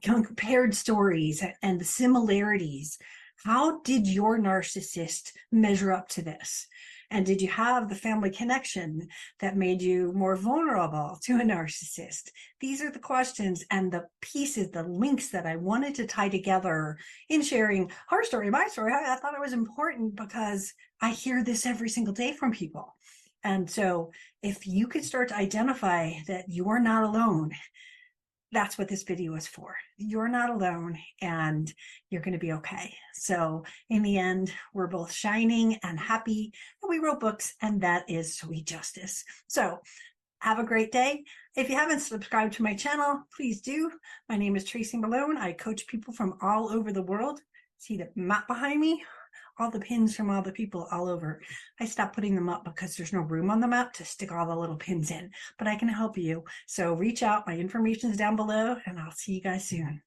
[0.03, 2.99] compared stories and the similarities.
[3.45, 6.67] How did your narcissist measure up to this?
[7.11, 9.09] And did you have the family connection
[9.41, 12.31] that made you more vulnerable to a narcissist?
[12.61, 16.99] These are the questions and the pieces, the links that I wanted to tie together
[17.29, 18.93] in sharing her story, my story.
[18.93, 22.97] I, thought it was important because I hear this every single day from people.
[23.45, 24.11] And so
[24.43, 27.53] if you could start to identify that you're not alone,
[28.53, 29.77] that's what this video is for.
[29.97, 31.73] You're not alone and
[32.11, 32.95] you're going to be okay.
[33.15, 36.53] So in the end, we're both shining and happy
[36.89, 39.25] we wrote books and that is sweet justice.
[39.49, 39.81] So
[40.41, 41.25] have a great day.
[41.57, 43.91] If you haven't subscribed to my channel, please do.
[44.29, 45.37] My name is Tracy Malone.
[45.37, 47.41] I coach people from all over the world.
[47.79, 49.03] See the map behind me?
[49.59, 51.41] All the pins from all the people all over.
[51.81, 54.47] I stopped putting them up because there's no room on the map to stick all
[54.47, 56.45] the little pins in, but I can help you.
[56.67, 57.47] So reach out.
[57.47, 60.03] My information is down below and I'll see you guys soon.